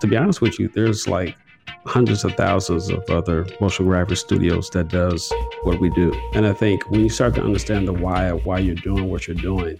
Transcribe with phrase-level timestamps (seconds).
[0.00, 1.36] to be honest with you, there's like
[1.84, 5.32] hundreds of thousands of other motion graphic studios that does
[5.62, 6.12] what we do.
[6.34, 9.36] And I think when you start to understand the why why you're doing what you're
[9.36, 9.78] doing,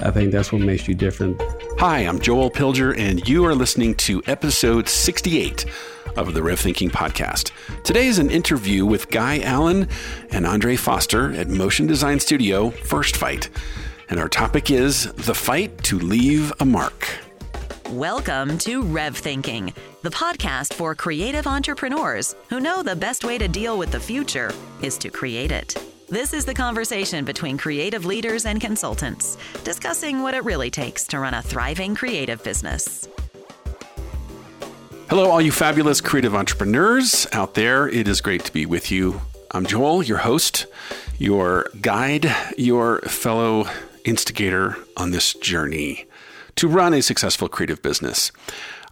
[0.00, 1.40] I think that's what makes you different.
[1.78, 5.66] Hi, I'm Joel Pilger, and you are listening to episode 68
[6.16, 7.52] of the Rev Thinking podcast.
[7.84, 9.88] Today is an interview with Guy Allen
[10.30, 13.48] and Andre Foster at Motion Design Studio First Fight.
[14.08, 17.27] And our topic is the fight to leave a mark.
[17.92, 23.48] Welcome to Rev Thinking, the podcast for creative entrepreneurs who know the best way to
[23.48, 24.52] deal with the future
[24.82, 25.74] is to create it.
[26.06, 31.18] This is the conversation between creative leaders and consultants, discussing what it really takes to
[31.18, 33.08] run a thriving creative business.
[35.08, 37.88] Hello, all you fabulous creative entrepreneurs out there.
[37.88, 39.22] It is great to be with you.
[39.52, 40.66] I'm Joel, your host,
[41.16, 43.64] your guide, your fellow
[44.04, 46.07] instigator on this journey
[46.58, 48.32] to run a successful creative business.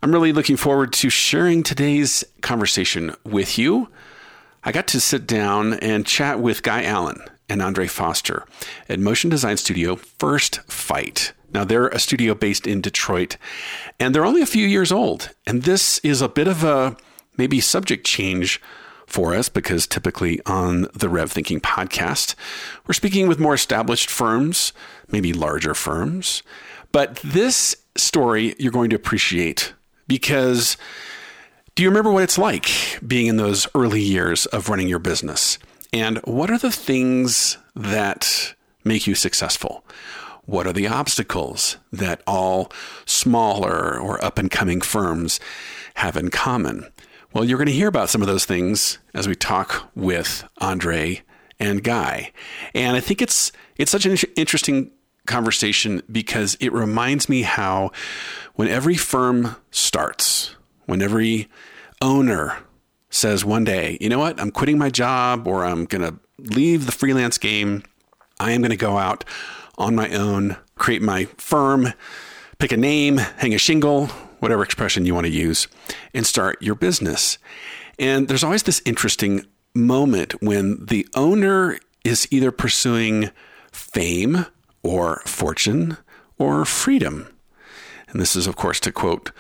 [0.01, 3.89] I'm really looking forward to sharing today's conversation with you.
[4.63, 8.47] I got to sit down and chat with Guy Allen and Andre Foster
[8.89, 11.33] at Motion Design Studio First Fight.
[11.53, 13.37] Now, they're a studio based in Detroit,
[13.99, 15.31] and they're only a few years old.
[15.45, 16.97] And this is a bit of a
[17.37, 18.61] maybe subject change
[19.09, 22.37] for us because typically on the Rev Thinking podcast,
[22.87, 24.73] we're speaking with more established firms,
[25.11, 26.45] maybe larger firms,
[26.97, 29.75] but this story you're going to appreciate
[30.09, 30.79] because
[31.75, 32.71] do you remember what it's like
[33.07, 35.59] being in those early years of running your business?
[35.93, 39.85] And what are the things that make you successful?
[40.47, 42.73] What are the obstacles that all
[43.05, 45.39] smaller or up and coming firms
[45.97, 46.91] have in common?
[47.35, 51.21] Well, you're going to hear about some of those things as we talk with Andre
[51.61, 52.33] and Guy.
[52.75, 54.93] And I think it's it's such an interesting
[55.27, 57.91] conversation because it reminds me how
[58.55, 60.55] when every firm starts,
[60.87, 61.49] when every
[62.01, 62.59] owner
[63.11, 66.87] says one day, you know what, I'm quitting my job or I'm going to leave
[66.87, 67.83] the freelance game,
[68.39, 69.25] I am going to go out
[69.79, 71.93] on my own, create my firm,
[72.59, 74.07] pick a name, hang a shingle,
[74.41, 75.69] whatever expression you want to use,
[76.15, 77.39] and start your business.
[77.99, 83.31] And there's always this interesting moment when the owner is either pursuing
[83.73, 84.47] fame
[84.87, 85.99] or fortune
[86.39, 87.29] or freedom.
[88.09, 89.33] And this is, of course, to quote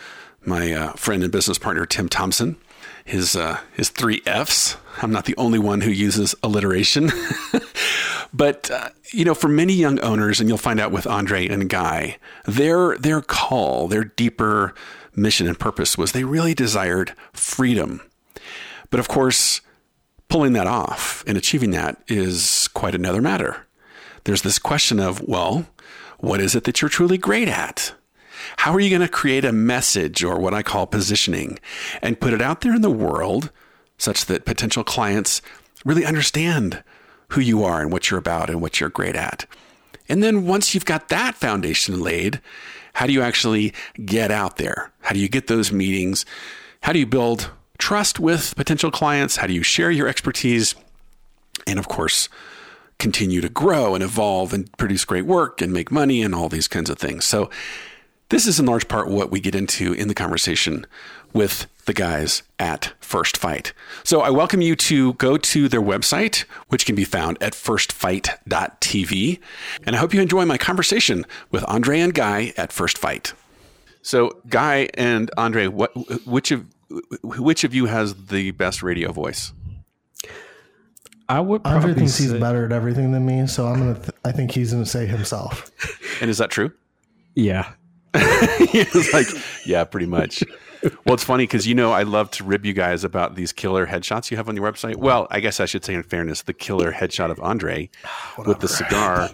[0.44, 2.56] my uh, friend and business partner, Tim Thompson,
[3.04, 4.76] his, uh, his three F's.
[5.02, 7.10] I'm not the only one who uses alliteration.
[8.32, 11.68] but, uh, you know, for many young owners, and you'll find out with Andre and
[11.68, 14.74] Guy, their, their call, their deeper
[15.14, 18.02] mission and purpose was they really desired freedom.
[18.90, 19.60] But of course,
[20.28, 23.65] pulling that off and achieving that is quite another matter
[24.26, 25.66] there's this question of, well,
[26.18, 27.94] what is it that you're truly great at?
[28.58, 31.58] How are you going to create a message or what I call positioning
[32.02, 33.50] and put it out there in the world
[33.98, 35.40] such that potential clients
[35.84, 36.82] really understand
[37.28, 39.46] who you are and what you're about and what you're great at?
[40.08, 42.40] And then once you've got that foundation laid,
[42.94, 43.72] how do you actually
[44.04, 44.92] get out there?
[45.02, 46.26] How do you get those meetings?
[46.82, 49.36] How do you build trust with potential clients?
[49.36, 50.74] How do you share your expertise?
[51.66, 52.28] And of course,
[52.98, 56.68] continue to grow and evolve and produce great work and make money and all these
[56.68, 57.24] kinds of things.
[57.24, 57.50] So,
[58.28, 60.84] this is in large part what we get into in the conversation
[61.32, 63.72] with the guys at First Fight.
[64.02, 69.40] So I welcome you to go to their website, which can be found at firstfight.tv.
[69.84, 73.32] And I hope you enjoy my conversation with Andre and Guy at First Fight.
[74.02, 75.92] So Guy and Andre, what
[76.26, 76.66] which of
[77.22, 79.52] which of you has the best radio voice?
[81.28, 81.62] I would.
[81.64, 83.94] Andre thinks say, he's better at everything than me, so I'm gonna.
[83.94, 85.70] Th- I think he's gonna say himself.
[86.22, 86.72] And is that true?
[87.34, 87.72] Yeah.
[88.72, 89.26] He's like,
[89.66, 90.42] yeah, pretty much.
[91.04, 93.86] Well, it's funny because you know I love to rib you guys about these killer
[93.86, 94.96] headshots you have on your website.
[94.96, 97.90] Well, I guess I should say in fairness, the killer headshot of Andre
[98.46, 99.28] with the cigar.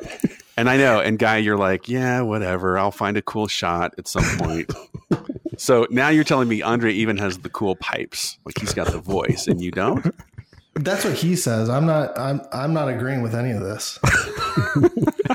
[0.56, 2.76] and I know, and Guy, you're like, yeah, whatever.
[2.78, 4.72] I'll find a cool shot at some point.
[5.56, 8.98] so now you're telling me Andre even has the cool pipes, like he's got the
[8.98, 10.12] voice, and you don't.
[10.74, 11.68] That's what he says.
[11.68, 12.18] I'm not.
[12.18, 12.40] I'm.
[12.52, 13.98] I'm not agreeing with any of this.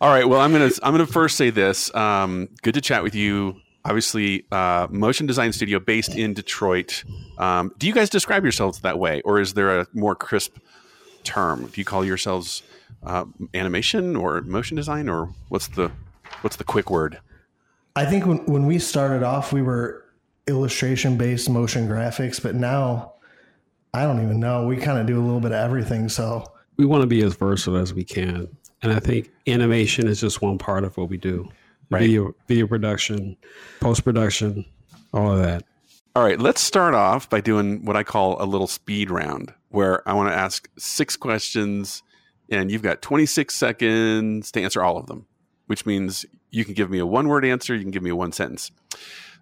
[0.00, 0.26] All right.
[0.26, 0.70] Well, I'm gonna.
[0.82, 1.94] I'm gonna first say this.
[1.94, 3.56] Um, good to chat with you.
[3.84, 7.04] Obviously, uh, motion design studio based in Detroit.
[7.36, 10.56] Um, do you guys describe yourselves that way, or is there a more crisp
[11.24, 11.66] term?
[11.66, 12.62] Do you call yourselves
[13.02, 15.90] uh, animation or motion design, or what's the
[16.40, 17.20] what's the quick word?
[17.96, 20.04] I think when when we started off, we were
[20.46, 23.11] illustration based motion graphics, but now
[23.94, 24.66] I don't even know.
[24.66, 26.08] We kind of do a little bit of everything.
[26.08, 28.48] So we want to be as versatile as we can.
[28.82, 31.48] And I think animation is just one part of what we do.
[31.90, 32.00] Right.
[32.00, 33.36] Video, video production,
[33.80, 34.64] post production,
[35.12, 35.64] all of that.
[36.14, 40.06] All right, let's start off by doing what I call a little speed round where
[40.08, 42.02] I want to ask six questions
[42.50, 45.26] and you've got 26 seconds to answer all of them,
[45.66, 48.16] which means you can give me a one word answer, you can give me a
[48.16, 48.70] one sentence.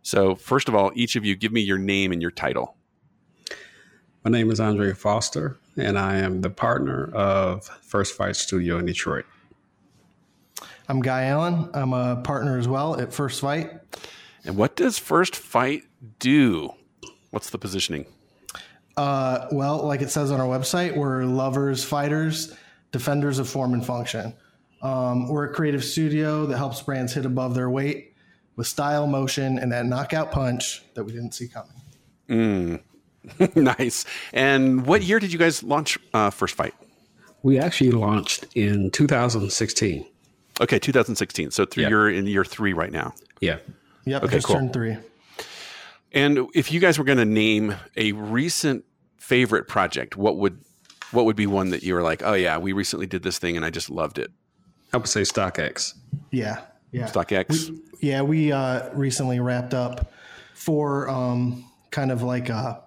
[0.02, 2.76] So, first of all, each of you give me your name and your title.
[4.22, 8.84] My name is Andre Foster, and I am the partner of First Fight Studio in
[8.84, 9.24] Detroit.
[10.90, 11.70] I'm Guy Allen.
[11.72, 13.70] I'm a partner as well at First Fight.
[14.44, 15.84] And what does First Fight
[16.18, 16.74] do?
[17.30, 18.04] What's the positioning?
[18.94, 22.54] Uh, well, like it says on our website, we're lovers, fighters,
[22.92, 24.34] defenders of form and function.
[24.82, 28.14] Um, we're a creative studio that helps brands hit above their weight
[28.56, 31.72] with style, motion, and that knockout punch that we didn't see coming.
[32.28, 32.82] Mm.
[33.54, 34.04] nice.
[34.32, 36.74] And what year did you guys launch uh, First Fight?
[37.42, 40.06] We actually launched in 2016.
[40.60, 41.50] Okay, 2016.
[41.50, 41.90] So th- yep.
[41.90, 43.14] you're in year three right now.
[43.40, 43.58] Yeah.
[44.04, 44.24] Yep.
[44.24, 44.56] Okay, just cool.
[44.56, 44.96] turned three.
[46.12, 48.84] And if you guys were going to name a recent
[49.18, 50.60] favorite project, what would
[51.12, 53.56] what would be one that you were like, oh yeah, we recently did this thing
[53.56, 54.30] and I just loved it?
[54.92, 55.94] I would say StockX.
[56.30, 56.60] Yeah,
[56.92, 57.06] yeah.
[57.06, 57.70] StockX.
[57.70, 60.12] We, yeah, we uh, recently wrapped up
[60.54, 62.78] for um, kind of like uh,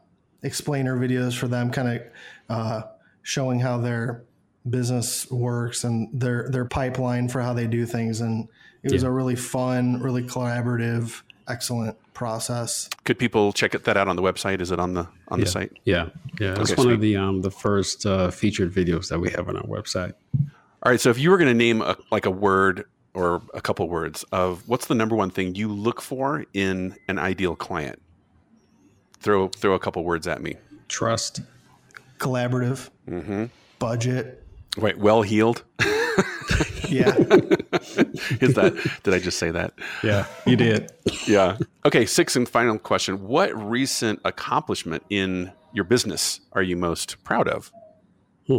[0.43, 2.01] explainer videos for them, kind of
[2.49, 2.81] uh,
[3.21, 4.23] showing how their
[4.69, 8.47] business works and their their pipeline for how they do things, and
[8.83, 9.09] it was yeah.
[9.09, 12.89] a really fun, really collaborative, excellent process.
[13.03, 14.61] Could people check that out on the website?
[14.61, 15.45] Is it on the on yeah.
[15.45, 15.71] the site?
[15.83, 16.09] Yeah,
[16.39, 16.59] yeah.
[16.59, 16.93] It's okay, one sweet.
[16.93, 20.13] of the um, the first uh, featured videos that we have on our website.
[20.83, 20.99] All right.
[20.99, 24.23] So if you were going to name a, like a word or a couple words
[24.31, 28.01] of what's the number one thing you look for in an ideal client,
[29.23, 30.55] throw throw a couple words at me.
[30.87, 31.41] Trust,
[32.19, 33.45] collaborative, mm-hmm.
[33.79, 34.43] budget.
[34.77, 35.63] Wait, well heeled.
[36.89, 37.15] yeah.
[38.39, 38.99] Is that?
[39.03, 39.73] Did I just say that?
[40.03, 40.91] Yeah, you did.
[41.25, 41.57] yeah.
[41.85, 42.05] Okay.
[42.05, 47.71] Sixth and final question: What recent accomplishment in your business are you most proud of?
[48.47, 48.57] Hmm.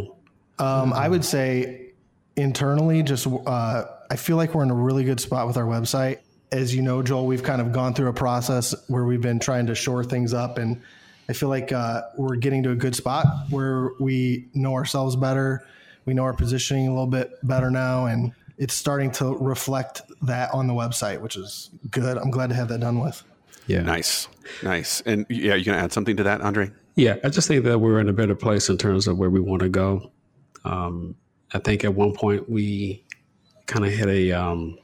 [0.58, 1.92] Um, I would say
[2.36, 6.18] internally, just uh, I feel like we're in a really good spot with our website.
[6.54, 9.66] As you know, Joel, we've kind of gone through a process where we've been trying
[9.66, 10.80] to shore things up, and
[11.28, 15.66] I feel like uh, we're getting to a good spot where we know ourselves better.
[16.04, 20.54] We know our positioning a little bit better now, and it's starting to reflect that
[20.54, 22.16] on the website, which is good.
[22.16, 23.20] I'm glad to have that done with.
[23.66, 23.82] Yeah.
[23.82, 24.28] Nice.
[24.62, 25.00] Nice.
[25.00, 26.70] And yeah, you going to add something to that, Andre?
[26.94, 29.40] Yeah, I just think that we're in a better place in terms of where we
[29.40, 30.12] want to go.
[30.64, 31.16] Um,
[31.52, 33.02] I think at one point we
[33.66, 34.78] kind of hit a um,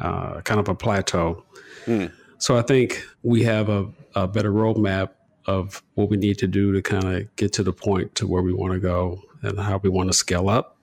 [0.00, 1.44] uh, kind of a plateau.
[1.86, 2.12] Mm.
[2.38, 5.10] So I think we have a, a better roadmap
[5.46, 8.42] of what we need to do to kind of get to the point to where
[8.42, 10.76] we want to go and how we want to scale up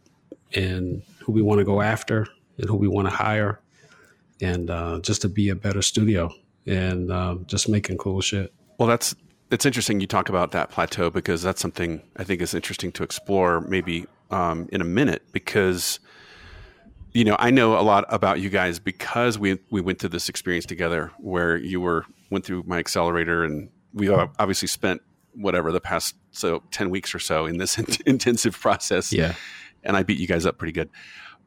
[0.54, 2.28] and who we want to go after
[2.58, 3.62] and who we want to hire
[4.42, 6.34] and uh, just to be a better studio
[6.66, 8.54] and uh, just making cool shit.
[8.78, 9.16] Well, that's
[9.52, 13.04] it's interesting you talk about that plateau because that's something I think is interesting to
[13.04, 16.00] explore maybe um, in a minute because
[17.16, 20.30] you know I know a lot about you guys because we we went through this
[20.30, 25.02] experience together where you were went through my accelerator and we obviously spent
[25.34, 29.34] whatever the past so 10 weeks or so in this intensive process yeah
[29.84, 30.90] and I beat you guys up pretty good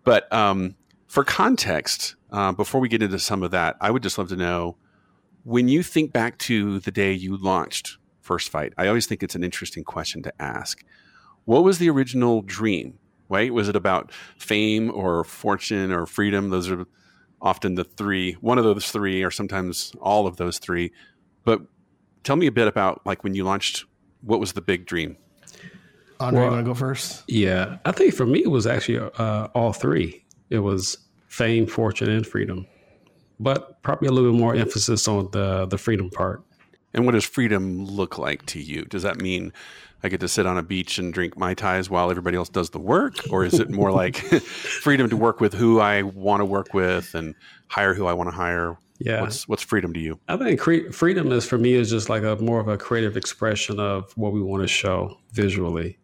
[0.05, 0.75] but um,
[1.06, 4.37] for context uh, before we get into some of that I would just love to
[4.37, 4.76] know
[5.44, 9.35] when you think back to the day you launched First Fight, I always think it's
[9.35, 10.85] an interesting question to ask.
[11.47, 12.99] What was the original dream?
[13.28, 13.52] Right?
[13.52, 16.50] Was it about fame or fortune or freedom?
[16.50, 16.87] Those are
[17.40, 20.92] often the three, one of those three, or sometimes all of those three.
[21.44, 21.61] But
[22.25, 23.85] tell me a bit about like when you launched,
[24.23, 25.16] what was the big dream?
[26.20, 27.25] Andre, well, you want to go first?
[27.28, 30.25] Yeah, I think for me it was actually uh, all three.
[30.50, 32.66] It was fame, fortune, and freedom
[33.40, 36.42] but probably a little bit more emphasis on the the freedom part.
[36.94, 38.85] And what does freedom look like to you?
[38.85, 39.52] Does that mean
[40.02, 42.71] I get to sit on a beach and drink mai tais while everybody else does
[42.71, 46.45] the work, or is it more like freedom to work with who I want to
[46.45, 47.35] work with and
[47.69, 48.76] hire who I want to hire?
[48.99, 50.19] Yeah, what's what's freedom to you?
[50.28, 53.17] I think cre- freedom is for me is just like a more of a creative
[53.17, 55.99] expression of what we want to show visually,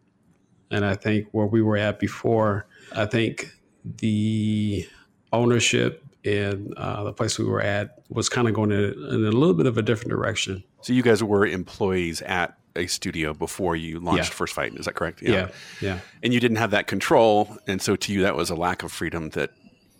[0.71, 3.51] and I think where we were at before, I think
[3.83, 4.87] the
[5.31, 9.31] ownership and uh, the place we were at was kind of going in, in, a
[9.31, 10.63] little bit of a different direction.
[10.81, 14.35] So you guys were employees at a studio before you launched yeah.
[14.35, 15.21] First Fight, is that correct?
[15.21, 15.31] Yeah.
[15.31, 15.49] yeah,
[15.81, 15.99] yeah.
[16.23, 18.91] And you didn't have that control, and so to you that was a lack of
[18.91, 19.29] freedom.
[19.31, 19.51] That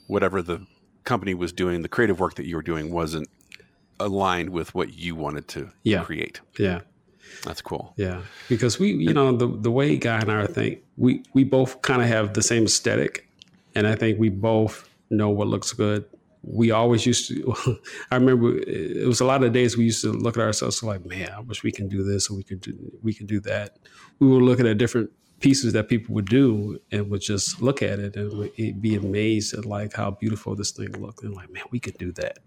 [0.08, 0.66] whatever the
[1.04, 3.30] company was doing, the creative work that you were doing wasn't
[4.00, 6.04] aligned with what you wanted to yeah.
[6.04, 6.42] create.
[6.58, 6.82] Yeah.
[7.44, 7.94] That's cool.
[7.98, 11.82] Yeah, because we, you know, the the way Guy and I think, we we both
[11.82, 13.28] kind of have the same aesthetic,
[13.74, 16.06] and I think we both know what looks good
[16.48, 17.80] we always used to.
[18.12, 21.06] I remember it was a lot of days we used to look at ourselves like,
[21.06, 23.78] man, I wish we can do this or we could do we can do that.
[24.20, 25.10] We were looking at different
[25.40, 29.66] pieces that people would do and would just look at it and be amazed at
[29.66, 32.40] like how beautiful this thing looked and like, man, we could do that.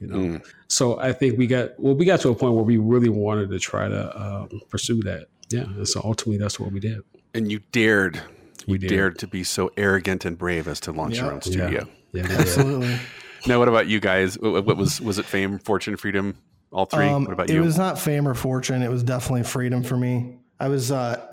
[0.00, 0.46] You know, mm.
[0.68, 3.48] so I think we got well, we got to a point where we really wanted
[3.50, 5.26] to try to um, pursue that.
[5.48, 7.00] Yeah, and so ultimately, that's what we did.
[7.32, 8.90] And you dared, you we dared.
[8.90, 11.88] dared to be so arrogant and brave as to launch your own studio.
[12.12, 12.98] Yeah, yeah absolutely.
[13.46, 14.38] Now, what about you guys?
[14.38, 15.24] What, was was it?
[15.24, 16.36] Fame, fortune, freedom,
[16.72, 17.06] all three.
[17.06, 17.62] Um, what about you?
[17.62, 18.82] It was not fame or fortune.
[18.82, 20.38] It was definitely freedom for me.
[20.58, 21.24] I was, uh,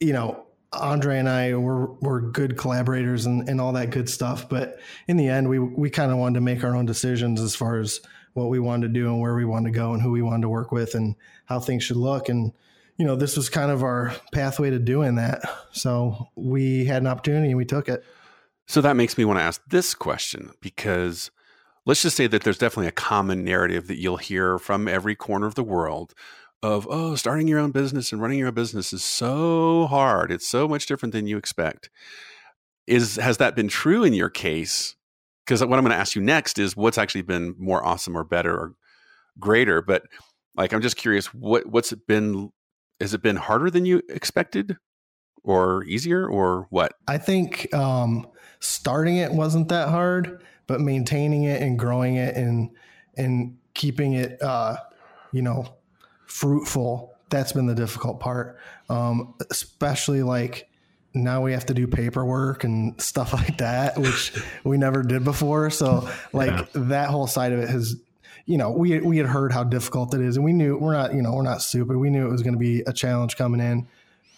[0.00, 4.48] you know, Andre and I were were good collaborators and, and all that good stuff.
[4.48, 7.54] But in the end, we we kind of wanted to make our own decisions as
[7.54, 8.00] far as
[8.32, 10.42] what we wanted to do and where we wanted to go and who we wanted
[10.42, 12.28] to work with and how things should look.
[12.28, 12.52] And
[12.96, 15.42] you know, this was kind of our pathway to doing that.
[15.72, 18.04] So we had an opportunity and we took it.
[18.66, 21.30] So that makes me want to ask this question because
[21.86, 25.46] let's just say that there's definitely a common narrative that you'll hear from every corner
[25.46, 26.14] of the world
[26.62, 30.32] of oh starting your own business and running your own business is so hard.
[30.32, 31.90] It's so much different than you expect.
[32.86, 34.96] Is has that been true in your case?
[35.44, 38.24] Because what i'm going to ask you next is what's actually been more awesome or
[38.24, 38.74] better or
[39.38, 40.04] greater but
[40.56, 42.50] like i'm just curious what what's it been
[43.00, 44.76] has it been harder than you expected
[45.42, 46.94] or easier or what?
[47.06, 48.26] I think um
[48.60, 52.70] starting it wasn't that hard but maintaining it and growing it and
[53.16, 54.76] and keeping it uh,
[55.32, 55.66] you know
[56.26, 60.68] fruitful that's been the difficult part um, especially like
[61.14, 64.32] now we have to do paperwork and stuff like that which
[64.64, 66.66] we never did before so like yeah.
[66.74, 67.96] that whole side of it has
[68.46, 71.14] you know we we had heard how difficult it is and we knew we're not
[71.14, 73.60] you know we're not stupid we knew it was going to be a challenge coming
[73.60, 73.86] in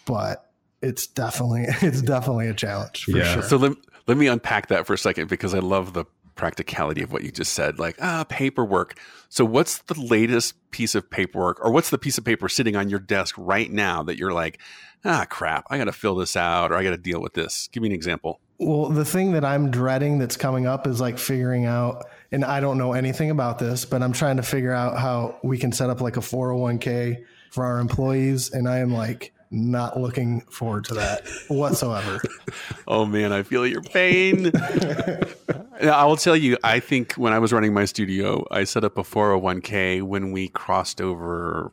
[0.05, 0.49] but
[0.81, 3.43] it's definitely it's definitely a challenge yeah sure.
[3.43, 3.73] so let,
[4.07, 6.05] let me unpack that for a second because i love the
[6.37, 8.97] practicality of what you just said like ah paperwork.
[9.29, 12.89] So what's the latest piece of paperwork or what's the piece of paper sitting on
[12.89, 14.59] your desk right now that you're like
[15.05, 17.67] ah crap i gotta fill this out or i gotta deal with this.
[17.71, 18.39] Give me an example.
[18.59, 22.59] Well the thing that i'm dreading that's coming up is like figuring out and i
[22.59, 25.89] don't know anything about this but i'm trying to figure out how we can set
[25.89, 30.95] up like a 401k for our employees and i am like not looking forward to
[30.95, 32.21] that whatsoever.
[32.87, 34.51] oh man, I feel your pain.
[35.81, 38.97] I will tell you, I think when I was running my studio, I set up
[38.97, 41.71] a 401k when we crossed over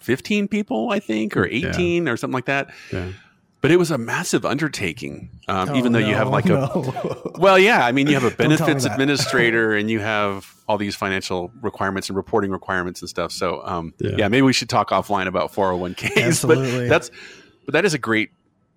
[0.00, 2.12] 15 people, I think, or 18 yeah.
[2.12, 2.70] or something like that.
[2.92, 3.12] Yeah
[3.60, 5.30] but it was a massive undertaking.
[5.48, 7.32] Um, oh, even though no, you have like a, no.
[7.38, 11.50] well, yeah, I mean, you have a benefits administrator and you have all these financial
[11.62, 13.32] requirements and reporting requirements and stuff.
[13.32, 14.10] So, um, yeah.
[14.18, 14.28] yeah.
[14.28, 16.16] maybe we should talk offline about 401ks.
[16.16, 16.80] Absolutely.
[16.80, 17.10] But that's,
[17.64, 18.30] but that is a great,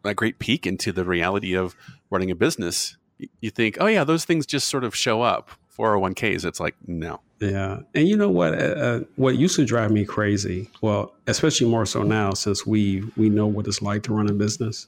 [0.03, 1.75] a great peek into the reality of
[2.09, 2.97] running a business.
[3.41, 5.51] You think, oh yeah, those things just sort of show up.
[5.77, 7.21] 401ks, it's like no.
[7.41, 8.55] Yeah, and you know what?
[8.55, 13.03] Uh, uh, what used to drive me crazy, well, especially more so now since we
[13.15, 14.87] we know what it's like to run a business.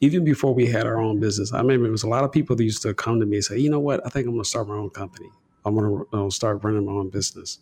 [0.00, 2.56] Even before we had our own business, I remember it was a lot of people
[2.56, 4.06] that used to come to me and say, "You know what?
[4.06, 5.30] I think I'm going to start my own company.
[5.64, 7.58] I'm going to start running my own business."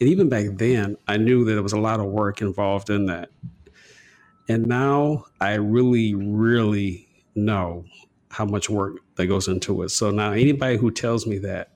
[0.00, 3.06] And even back then, I knew that there was a lot of work involved in
[3.06, 3.30] that.
[4.48, 7.86] And now I really, really know
[8.30, 9.90] how much work that goes into it.
[9.90, 11.71] So now anybody who tells me that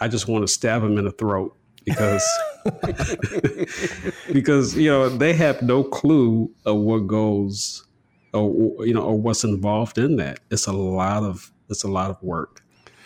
[0.00, 2.26] I just want to stab him in the throat because
[4.32, 7.84] because you know they have no clue of what goes
[8.32, 10.40] or you know or what's involved in that.
[10.50, 12.62] It's a lot of it's a lot of work,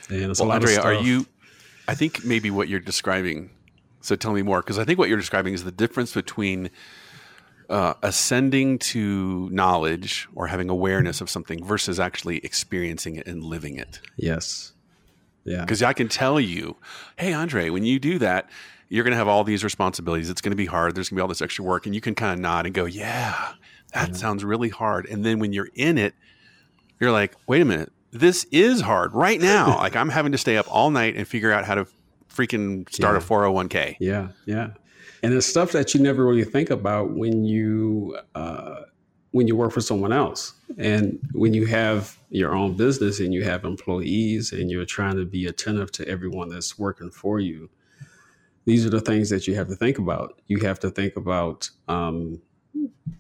[0.09, 0.87] and it's well, a lot Andrea, of stuff.
[0.87, 1.27] Are you?
[1.87, 3.51] I think maybe what you're describing.
[4.01, 6.71] So tell me more, because I think what you're describing is the difference between
[7.71, 13.79] uh, ascending to knowledge or having awareness of something versus actually experiencing it and living
[13.79, 14.01] it.
[14.17, 14.74] Yes.
[15.45, 15.61] Yeah.
[15.61, 16.77] Because I can tell you,
[17.19, 18.49] hey, Andre, when you do that,
[18.89, 20.31] you're going to have all these responsibilities.
[20.31, 20.95] It's going to be hard.
[20.95, 21.87] There's going to be all this extra work.
[21.87, 23.53] And you can kind of nod and go, yeah,
[23.93, 24.15] that yeah.
[24.15, 25.07] sounds really hard.
[25.07, 26.15] And then when you're in it,
[27.01, 29.77] you're like, wait a minute, this is hard right now.
[29.77, 31.87] like I'm having to stay up all night and figure out how to
[32.33, 33.27] freaking start yeah.
[33.27, 33.97] a 401k.
[34.01, 34.29] Yeah.
[34.47, 34.71] Yeah.
[35.23, 38.83] And it's stuff that you never really think about when you, uh,
[39.35, 40.53] when you work for someone else.
[40.79, 45.25] And when you have your own business and you have employees and you're trying to
[45.25, 47.69] be attentive to everyone that's working for you,
[48.65, 50.41] these are the things that you have to think about.
[50.47, 52.41] You have to think about, um,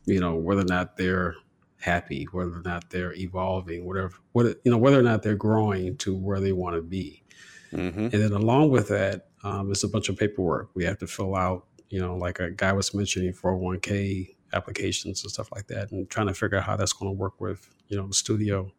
[0.04, 1.35] you know, whether or not they're
[1.80, 5.97] happy, whether or not they're evolving, whatever, what, you know, whether or not they're growing
[5.97, 7.25] to where they want to be.
[7.73, 7.99] Mm-hmm.
[7.99, 10.71] And then along with that, um, it's a bunch of paperwork.
[10.75, 15.30] We have to fill out, you know, like a guy was mentioning 401k applications and
[15.30, 17.96] stuff like that, and trying to figure out how that's going to work with you
[17.96, 18.70] know the studio.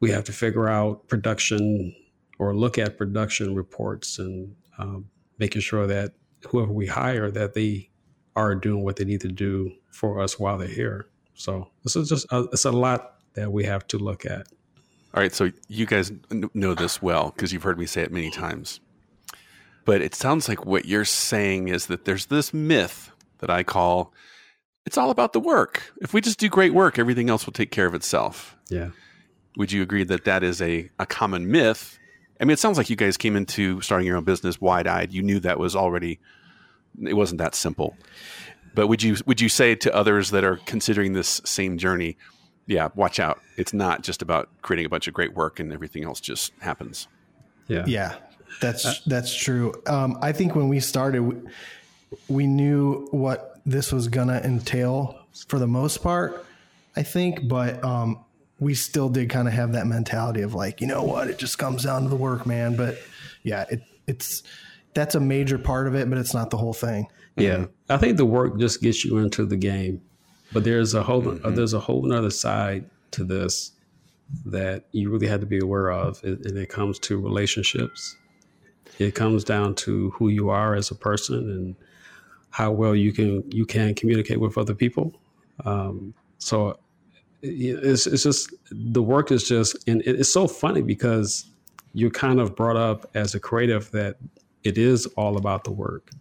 [0.00, 1.94] We have to figure out production
[2.38, 5.06] or look at production reports and um,
[5.38, 6.12] making sure that
[6.48, 7.90] whoever we hire that they
[8.36, 11.06] are doing what they need to do for us while they're here.
[11.34, 14.48] So this is just a, it's a lot that we have to look at.
[15.14, 16.12] All right, so you guys
[16.54, 18.80] know this well because you've heard me say it many times.
[19.84, 24.12] But it sounds like what you're saying is that there's this myth that I call
[24.86, 25.92] it's all about the work.
[26.00, 28.56] If we just do great work, everything else will take care of itself.
[28.68, 28.90] Yeah.
[29.56, 31.98] Would you agree that that is a, a common myth?
[32.40, 35.12] I mean, it sounds like you guys came into starting your own business wide eyed.
[35.12, 36.18] You knew that was already,
[37.02, 37.96] it wasn't that simple.
[38.74, 42.16] But would you would you say to others that are considering this same journey,
[42.66, 43.40] yeah, watch out.
[43.56, 47.06] It's not just about creating a bunch of great work and everything else just happens.
[47.68, 47.84] Yeah.
[47.86, 48.16] Yeah.
[48.60, 49.74] That's uh, that's true.
[49.86, 51.48] Um, I think when we started,
[52.28, 55.18] we, we knew what this was gonna entail
[55.48, 56.44] for the most part.
[56.96, 58.24] I think, but um,
[58.60, 61.58] we still did kind of have that mentality of like, you know what, it just
[61.58, 62.76] comes down to the work, man.
[62.76, 62.98] But
[63.42, 64.42] yeah, it, it's
[64.94, 67.08] that's a major part of it, but it's not the whole thing.
[67.36, 67.92] Yeah, mm-hmm.
[67.92, 70.00] I think the work just gets you into the game,
[70.52, 71.44] but there's a whole mm-hmm.
[71.44, 73.72] uh, there's a whole other side to this
[74.46, 78.16] that you really have to be aware of, and it comes to relationships.
[78.98, 81.76] It comes down to who you are as a person and
[82.54, 85.12] how well you can you can communicate with other people.
[85.64, 86.78] Um, so
[87.42, 91.50] it's it's just the work is just and it's so funny because
[91.94, 94.18] you're kind of brought up as a creative that
[94.62, 96.12] it is all about the work.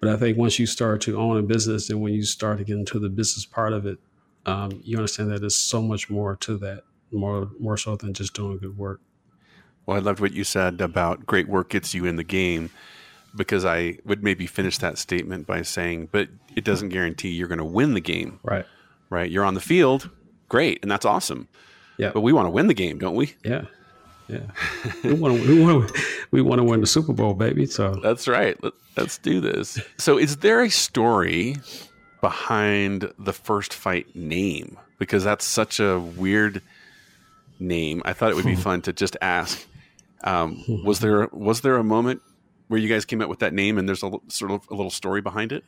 [0.00, 2.64] But I think once you start to own a business and when you start to
[2.64, 3.98] get into the business part of it,
[4.46, 8.32] um, you understand that there's so much more to that, more more so than just
[8.32, 9.02] doing good work.
[9.84, 12.70] Well, I loved what you said about great work gets you in the game
[13.36, 17.58] because I would maybe finish that statement by saying, but it doesn't guarantee you're going
[17.58, 18.40] to win the game.
[18.42, 18.66] Right.
[19.10, 19.30] Right.
[19.30, 20.10] You're on the field.
[20.48, 20.80] Great.
[20.82, 21.48] And that's awesome.
[21.98, 22.10] Yeah.
[22.12, 23.34] But we want to win the game, don't we?
[23.44, 23.64] Yeah.
[24.28, 24.40] Yeah.
[25.04, 27.66] we want to we want to, we want to win the Super Bowl, baby.
[27.66, 28.62] So That's right.
[28.62, 29.78] Let, let's do this.
[29.96, 31.56] So is there a story
[32.20, 34.78] behind the first fight name?
[34.98, 36.60] Because that's such a weird
[37.58, 38.02] name.
[38.04, 39.66] I thought it would be fun to just ask.
[40.24, 42.20] Um, was there was there a moment
[42.68, 44.90] where you guys came up with that name and there's a sort of a little
[44.90, 45.64] story behind it?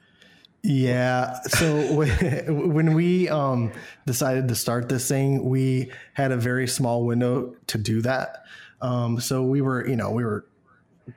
[0.62, 1.40] Yeah.
[1.42, 1.94] So
[2.46, 3.72] when we um,
[4.06, 8.44] decided to start this thing, we had a very small window to do that.
[8.82, 10.46] Um, so we were, you know, we were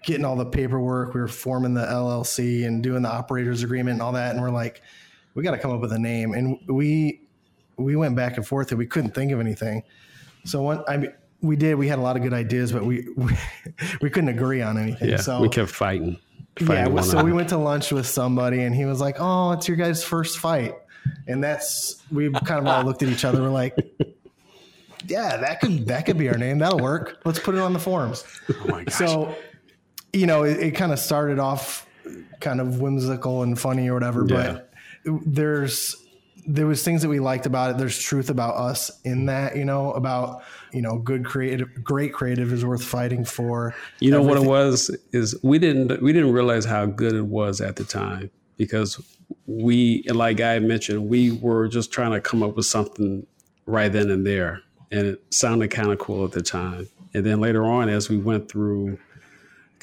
[0.03, 4.01] getting all the paperwork, we were forming the LLC and doing the operators agreement and
[4.01, 4.81] all that, and we're like,
[5.35, 6.33] we got to come up with a name.
[6.33, 7.21] And we
[7.77, 9.83] we went back and forth and we couldn't think of anything.
[10.45, 11.75] So one, I mean, we did.
[11.75, 13.33] We had a lot of good ideas, but we we,
[14.01, 15.09] we couldn't agree on anything.
[15.09, 16.17] Yeah, so we kept fighting.
[16.57, 19.67] fighting yeah, so we went to lunch with somebody, and he was like, "Oh, it's
[19.67, 20.73] your guys' first fight,"
[21.27, 23.41] and that's we kind of all looked at each other.
[23.41, 23.75] We're like,
[25.05, 26.59] "Yeah, that could that could be our name.
[26.59, 27.19] That'll work.
[27.25, 28.95] Let's put it on the forums." Oh my gosh.
[28.95, 29.35] So,
[30.13, 31.85] you know, it, it kind of started off
[32.39, 34.35] kind of whimsical and funny or whatever, yeah.
[34.53, 34.73] but
[35.25, 36.02] there's
[36.45, 37.77] there was things that we liked about it.
[37.77, 42.51] There's truth about us in that, you know, about you know, good creative, great creative
[42.51, 43.75] is worth fighting for.
[43.99, 44.47] You know Everything.
[44.47, 47.83] what it was is we didn't we didn't realize how good it was at the
[47.83, 49.01] time because
[49.45, 53.25] we, like I mentioned, we were just trying to come up with something
[53.65, 56.89] right then and there, and it sounded kind of cool at the time.
[57.13, 58.97] And then later on, as we went through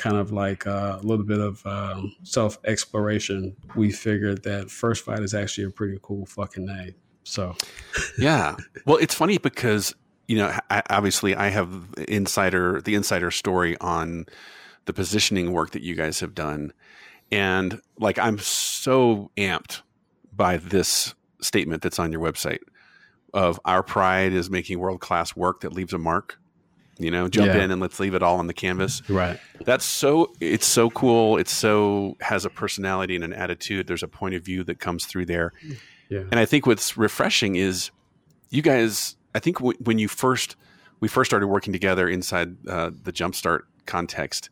[0.01, 5.05] kind of like uh, a little bit of um, self exploration, we figured that First
[5.05, 6.95] Fight is actually a pretty cool fucking name.
[7.25, 7.55] So,
[8.19, 8.57] yeah.
[8.87, 9.95] Well, it's funny because
[10.27, 10.57] you know,
[10.89, 14.27] obviously, I have insider the insider story on
[14.87, 16.73] the positioning work that you guys have done,
[17.31, 19.83] and like I'm so amped
[20.33, 22.61] by this statement that's on your website
[23.35, 26.40] of our pride is making world class work that leaves a mark
[27.01, 27.63] you know jump yeah.
[27.63, 31.37] in and let's leave it all on the canvas right that's so it's so cool
[31.39, 35.07] it's so has a personality and an attitude there's a point of view that comes
[35.07, 35.53] through there
[36.09, 36.21] yeah.
[36.31, 37.91] and i think what's refreshing is
[38.51, 40.57] you guys i think w- when you first
[41.01, 44.51] we first started working together inside uh, the jumpstart context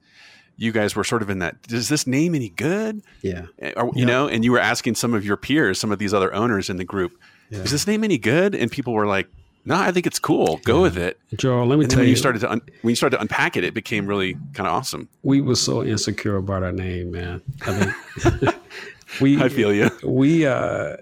[0.56, 3.86] you guys were sort of in that does this name any good yeah eh, or,
[3.94, 4.04] you yeah.
[4.06, 6.76] know and you were asking some of your peers some of these other owners in
[6.76, 7.18] the group
[7.50, 7.60] yeah.
[7.60, 9.28] is this name any good and people were like
[9.68, 10.60] no, I think it's cool.
[10.64, 10.82] Go yeah.
[10.82, 11.62] with it, Joe.
[11.62, 13.54] Let me and tell when you, you started to un- when you started to unpack
[13.54, 15.10] it, it became really kind of awesome.
[15.22, 17.42] We were so insecure about our name, man.
[17.66, 18.54] I mean,
[19.20, 19.38] we.
[19.42, 19.90] I feel you.
[20.02, 20.46] We.
[20.46, 20.96] Uh,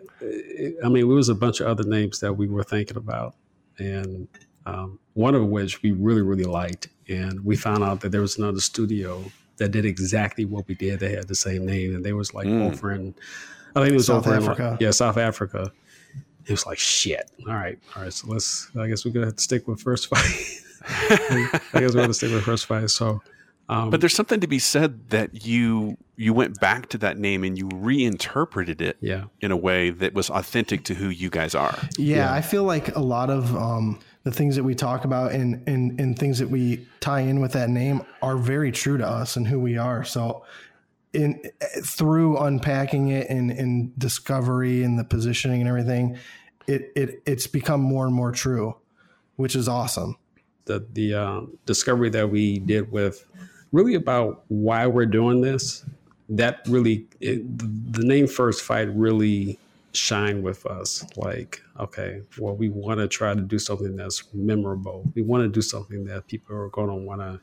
[0.85, 3.37] I mean, it was a bunch of other names that we were thinking about,
[3.79, 4.26] and
[4.66, 8.37] um, one of which we really, really liked, and we found out that there was
[8.37, 9.22] another studio
[9.59, 10.98] that did exactly what we did.
[10.98, 12.72] They had the same name, and they was like mm.
[12.72, 13.14] over in,
[13.76, 14.76] I think it was South over Africa.
[14.81, 15.70] in, yeah, South Africa
[16.46, 17.30] It was like shit.
[17.46, 18.12] All right, all right.
[18.12, 18.70] So let's.
[18.78, 20.62] I guess we're gonna have to stick with first fight.
[20.88, 22.90] I guess we're gonna stick with first fight.
[22.90, 23.20] So,
[23.68, 27.44] um, but there's something to be said that you you went back to that name
[27.44, 29.24] and you reinterpreted it yeah.
[29.40, 31.76] in a way that was authentic to who you guys are.
[31.98, 32.32] Yeah, yeah.
[32.32, 36.00] I feel like a lot of um, the things that we talk about and, and
[36.00, 39.46] and things that we tie in with that name are very true to us and
[39.46, 40.04] who we are.
[40.04, 40.44] So
[41.16, 41.42] in
[41.83, 46.18] through unpacking it and, and discovery and the positioning and everything,
[46.66, 48.76] it, it it's become more and more true,
[49.37, 50.16] which is awesome.
[50.66, 53.24] The the uh, discovery that we did with
[53.72, 55.85] really about why we're doing this,
[56.29, 57.42] that really it,
[57.92, 59.59] the name First Fight really
[59.92, 61.05] shine with us.
[61.16, 65.11] Like, okay, well, we want to try to do something that's memorable.
[65.14, 67.40] We want to do something that people are going to want to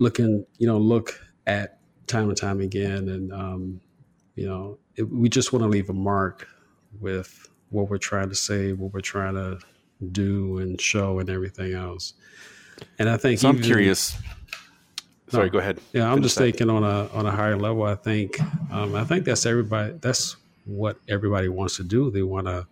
[0.00, 1.77] look and you know look at
[2.08, 3.08] time and time again.
[3.08, 3.80] And, um,
[4.34, 6.48] you know, it, we just want to leave a mark
[7.00, 9.58] with what we're trying to say, what we're trying to
[10.12, 12.14] do and show and everything else.
[12.98, 14.16] And I think so I'm curious.
[15.28, 15.78] Sorry, no, go ahead.
[15.92, 16.44] Yeah, I'm just that.
[16.44, 17.82] thinking on a on a higher level.
[17.82, 18.40] I think
[18.72, 19.94] um, I think that's everybody.
[20.00, 22.10] That's what everybody wants to do.
[22.10, 22.66] They want to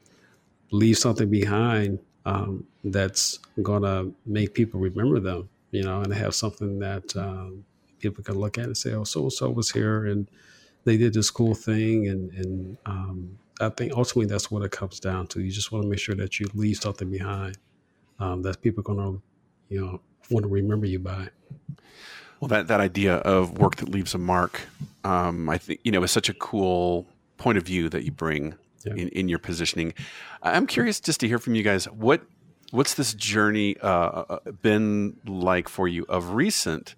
[0.71, 5.49] leave something behind um, that's going to make people remember them.
[5.73, 7.65] You know, and have something that um,
[8.11, 10.29] people can look at and say, "Oh, so and so was here, and
[10.85, 15.01] they did this cool thing." And and um, I think ultimately that's what it comes
[15.01, 15.41] down to.
[15.41, 17.59] You just want to make sure that you leave something behind
[18.19, 19.23] um, that people are going to,
[19.69, 21.29] you know, want to remember you by.
[22.41, 24.61] Well, that that idea of work that leaves a mark,
[25.05, 27.07] um, I think you know, is such a cool
[27.39, 28.95] point of view that you bring yeah.
[28.95, 29.95] in, in your positioning.
[30.43, 32.23] I'm curious just to hear from you guys what
[32.73, 36.95] what's this journey uh, uh been like for you of recent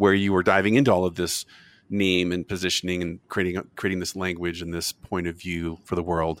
[0.00, 1.44] where you were diving into all of this
[1.90, 6.02] name and positioning and creating creating this language and this point of view for the
[6.02, 6.40] world.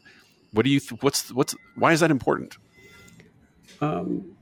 [0.52, 0.80] What do you?
[0.80, 2.56] Th- what's what's why is that important?
[3.82, 4.36] Um,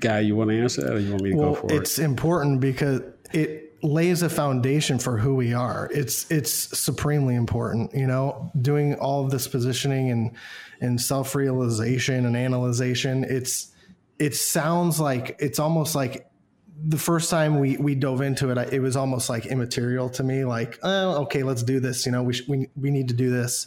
[0.00, 1.72] guy, you want to answer that, or you want me to well, go for it's
[1.72, 1.80] it?
[1.80, 5.90] It's important because it lays a foundation for who we are.
[5.92, 7.92] It's it's supremely important.
[7.94, 10.32] You know, doing all of this positioning and
[10.80, 13.24] and self realization and analyzation.
[13.24, 13.72] It's
[14.18, 16.30] it sounds like it's almost like
[16.82, 20.44] the first time we we dove into it, it was almost like immaterial to me.
[20.44, 22.06] Like, oh, okay, let's do this.
[22.06, 23.66] You know, we sh- we we need to do this.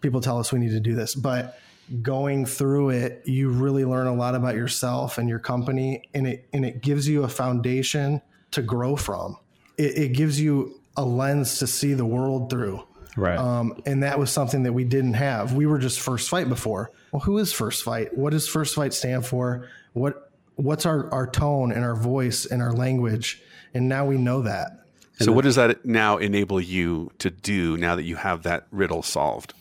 [0.00, 1.58] People tell us we need to do this, but
[2.02, 6.48] going through it, you really learn a lot about yourself and your company, and it
[6.52, 9.36] and it gives you a foundation to grow from.
[9.76, 12.82] It, it gives you a lens to see the world through.
[13.16, 13.38] Right.
[13.38, 15.54] Um, and that was something that we didn't have.
[15.54, 16.92] We were just First Fight before.
[17.12, 18.16] Well, who is First Fight?
[18.16, 19.68] What does First Fight stand for?
[19.92, 20.27] What
[20.58, 23.40] what's our, our tone and our voice and our language.
[23.74, 24.72] And now we know that.
[25.20, 29.02] So, what does that now enable you to do now that you have that riddle
[29.02, 29.52] solved?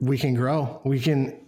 [0.00, 0.80] We can grow.
[0.84, 1.38] We can.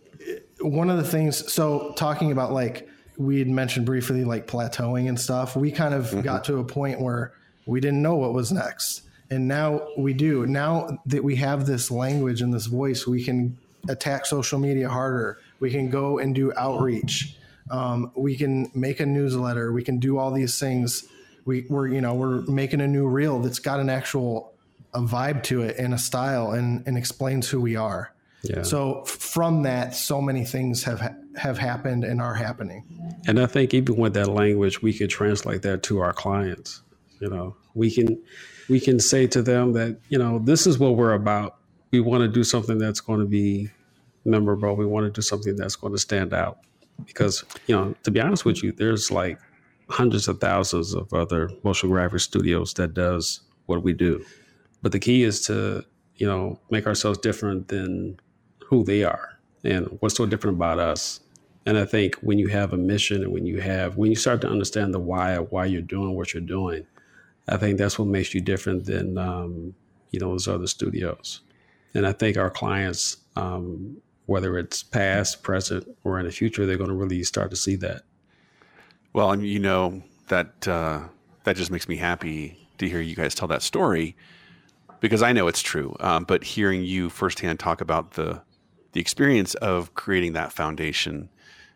[0.61, 5.19] One of the things, so talking about like we had mentioned briefly, like plateauing and
[5.19, 6.21] stuff, we kind of mm-hmm.
[6.21, 7.33] got to a point where
[7.67, 9.03] we didn't know what was next.
[9.29, 10.47] And now we do.
[10.47, 15.41] Now that we have this language and this voice, we can attack social media harder.
[15.59, 17.37] We can go and do outreach
[17.71, 19.73] um, we can make a newsletter.
[19.73, 21.09] We can do all these things.
[21.45, 24.53] We, we're you know we're making a new reel that's got an actual
[24.95, 28.15] a vibe to it and a style and and explains who we are.
[28.45, 28.63] Yeah.
[28.63, 32.85] So from that, so many things have have happened and are happening.
[33.27, 36.83] And I think even with that language, we can translate that to our clients.
[37.21, 38.21] You know, we can
[38.69, 41.57] we can say to them that you know this is what we're about.
[41.93, 43.71] We want to do something that's going to be
[44.25, 44.75] memorable.
[44.77, 46.59] We want to do something that's going to stand out
[47.07, 49.39] because you know to be honest with you there's like
[49.89, 54.25] hundreds of thousands of other motion graphic studios that does what we do.
[54.81, 55.85] But the key is to
[56.17, 58.19] you know make ourselves different than
[58.65, 61.21] who they are and what's so different about us.
[61.65, 64.41] And i think when you have a mission and when you have when you start
[64.41, 66.85] to understand the why of why you're doing what you're doing
[67.49, 69.73] i think that's what makes you different than um,
[70.11, 71.41] you know those other studios.
[71.95, 76.77] And i think our clients um, whether it's past, present, or in the future, they're
[76.77, 78.03] going to really start to see that.
[79.13, 81.03] Well, I mean, you know that uh,
[81.45, 84.17] that just makes me happy to hear you guys tell that story
[85.01, 85.95] because I know it's true.
[86.01, 88.43] Um, but hearing you firsthand talk about the
[88.93, 91.29] the experience of creating that foundation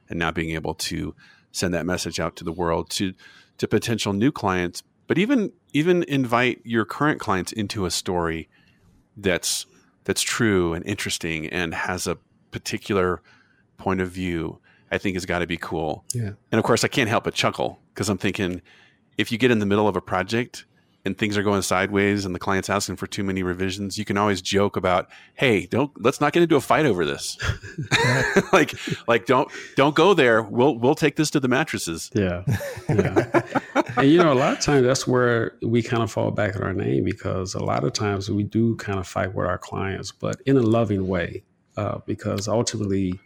[0.08, 1.14] and now being able to
[1.52, 3.12] send that message out to the world to
[3.58, 8.48] to potential new clients, but even even invite your current clients into a story
[9.16, 9.66] that's
[10.04, 12.16] that's true and interesting and has a
[12.60, 13.20] particular
[13.76, 14.58] point of view,
[14.90, 16.04] I think has got to be cool.
[16.14, 16.30] Yeah.
[16.50, 18.62] And of course, I can't help but chuckle because I'm thinking
[19.18, 20.64] if you get in the middle of a project
[21.04, 24.16] and things are going sideways and the client's asking for too many revisions, you can
[24.16, 27.36] always joke about, "Hey, don't let's not get into a fight over this."
[28.52, 28.74] like
[29.06, 30.42] like don't don't go there.
[30.42, 32.10] We'll we'll take this to the mattresses.
[32.14, 32.42] Yeah.
[32.88, 33.42] Yeah.
[33.96, 36.62] and you know, a lot of times that's where we kind of fall back on
[36.62, 40.10] our name because a lot of times we do kind of fight with our clients,
[40.10, 41.44] but in a loving way.
[41.76, 43.18] Uh, because ultimately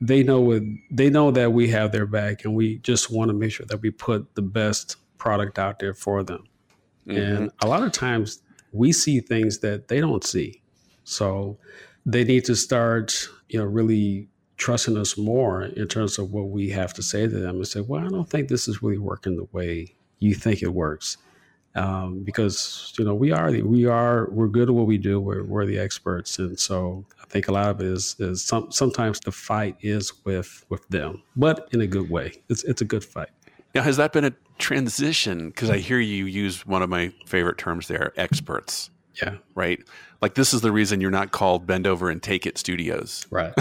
[0.00, 3.34] they know what they know that we have their back and we just want to
[3.34, 6.44] make sure that we put the best product out there for them.
[7.06, 7.18] Mm-hmm.
[7.18, 8.42] And a lot of times
[8.72, 10.62] we see things that they don't see.
[11.04, 11.58] So
[12.04, 16.70] they need to start, you know, really trusting us more in terms of what we
[16.70, 19.36] have to say to them and say, well, I don't think this is really working
[19.36, 21.16] the way you think it works.
[21.74, 25.20] Um, because you know we are the, we are we're good at what we do.
[25.20, 28.70] We're we're the experts, and so I think a lot of it is is some,
[28.70, 32.32] sometimes the fight is with with them, but in a good way.
[32.48, 33.28] It's it's a good fight.
[33.74, 35.48] Now, has that been a transition?
[35.48, 38.90] Because I hear you use one of my favorite terms there, experts.
[39.20, 39.36] Yeah.
[39.54, 39.82] Right.
[40.22, 43.26] Like this is the reason you're not called Bend Over and Take It Studios.
[43.30, 43.52] Right.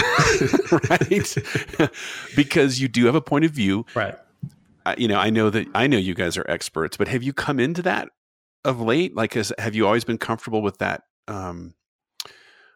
[0.90, 1.38] right.
[2.36, 3.86] because you do have a point of view.
[3.96, 4.16] Right.
[4.86, 7.34] I, you know, I know that I know you guys are experts, but have you
[7.34, 8.10] come into that
[8.64, 9.16] of late?
[9.16, 11.04] Like, has, have you always been comfortable with that?
[11.28, 11.74] Um,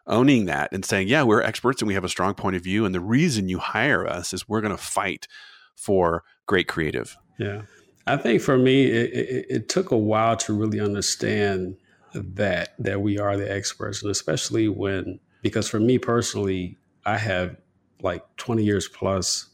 [0.10, 2.86] owning that and saying, yeah, we're experts and we have a strong point of view.
[2.86, 5.28] And the reason you hire us is we're going to fight
[5.76, 7.16] for great creative.
[7.38, 7.62] Yeah.
[8.06, 11.78] I think for me, it, it, it, took a while to really understand
[12.14, 17.56] that that we are the experts, and especially when because for me personally, I have
[18.02, 19.50] like 20 years plus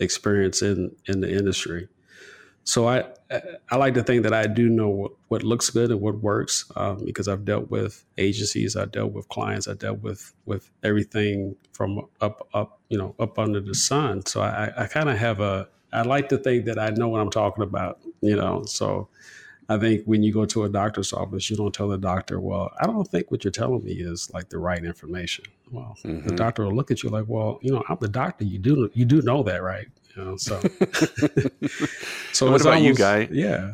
[0.00, 1.88] experience in in the industry,
[2.64, 3.06] so I
[3.70, 6.70] I like to think that I do know what, what looks good and what works
[6.76, 11.56] um, because I've dealt with agencies, I've dealt with clients, I've dealt with with everything
[11.72, 14.26] from up up you know up under the sun.
[14.26, 17.20] So I, I kind of have a I like to think that I know what
[17.20, 18.00] I'm talking about.
[18.20, 19.08] You know, so
[19.68, 22.70] I think when you go to a doctor's office, you don't tell the doctor, "Well,
[22.80, 26.28] I don't think what you're telling me is like the right information." Well, mm-hmm.
[26.28, 28.44] the doctor will look at you like, "Well, you know, I'm the doctor.
[28.44, 30.60] You do you do know that, right?" You know, so.
[32.32, 33.28] so what about almost, you, guy?
[33.30, 33.72] Yeah,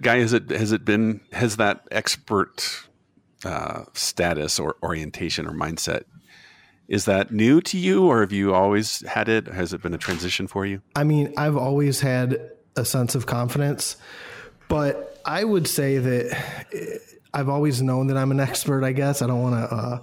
[0.00, 2.86] guy, has it has it been has that expert
[3.44, 6.04] uh, status or orientation or mindset?
[6.88, 9.46] Is that new to you, or have you always had it?
[9.46, 10.82] Has it been a transition for you?
[10.96, 13.96] I mean, I've always had a sense of confidence,
[14.68, 17.00] but I would say that.
[17.34, 18.84] I've always known that I'm an expert.
[18.84, 19.98] I guess I don't want to, uh,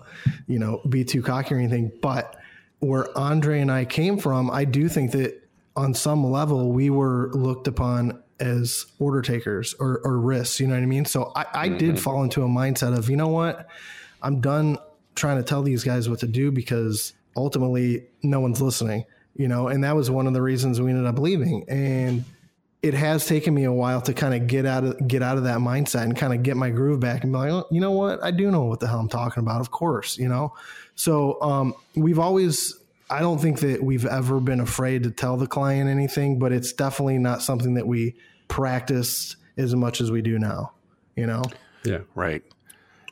[0.48, 1.92] you know, be too cocky or anything.
[2.02, 2.36] But
[2.80, 7.30] where Andre and I came from, I do think that on some level we were
[7.34, 10.60] looked upon as order takers or, or risks.
[10.60, 11.06] You know what I mean?
[11.06, 11.78] So I, I mm-hmm.
[11.78, 13.68] did fall into a mindset of, you know what,
[14.22, 14.78] I'm done
[15.16, 19.06] trying to tell these guys what to do because ultimately no one's listening.
[19.36, 21.64] You know, and that was one of the reasons we ended up leaving.
[21.70, 22.26] And
[22.82, 25.44] it has taken me a while to kind of get out of get out of
[25.44, 27.92] that mindset and kind of get my groove back and be like, oh, you know
[27.92, 30.54] what, I do know what the hell I'm talking about, of course, you know.
[30.96, 32.78] So um, we've always,
[33.10, 36.72] I don't think that we've ever been afraid to tell the client anything, but it's
[36.72, 38.16] definitely not something that we
[38.48, 40.72] practice as much as we do now,
[41.16, 41.44] you know?
[41.84, 42.00] Yeah.
[42.16, 42.44] Right.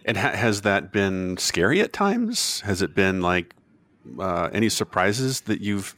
[0.06, 2.62] And ha- has that been scary at times?
[2.62, 3.54] Has it been like
[4.18, 5.96] uh, any surprises that you've,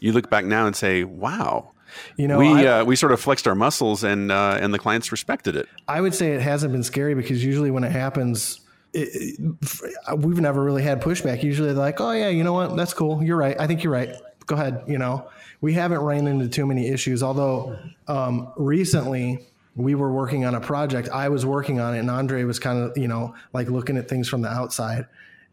[0.00, 1.72] you look back now and say, wow,
[2.16, 4.78] you know, we I, uh, we sort of flexed our muscles and uh, and the
[4.78, 5.68] clients respected it.
[5.86, 8.60] I would say it hasn't been scary because usually when it happens,
[8.92, 11.42] it, it, we've never really had pushback.
[11.42, 12.76] Usually they're like, oh, yeah, you know what?
[12.76, 13.22] That's cool.
[13.22, 13.56] You're right.
[13.58, 14.14] I think you're right.
[14.46, 14.84] Go ahead.
[14.86, 15.28] You know,
[15.60, 17.22] we haven't ran into too many issues.
[17.22, 19.46] Although um, recently
[19.76, 22.78] we were working on a project, I was working on it, and Andre was kind
[22.78, 25.06] of, you know, like looking at things from the outside.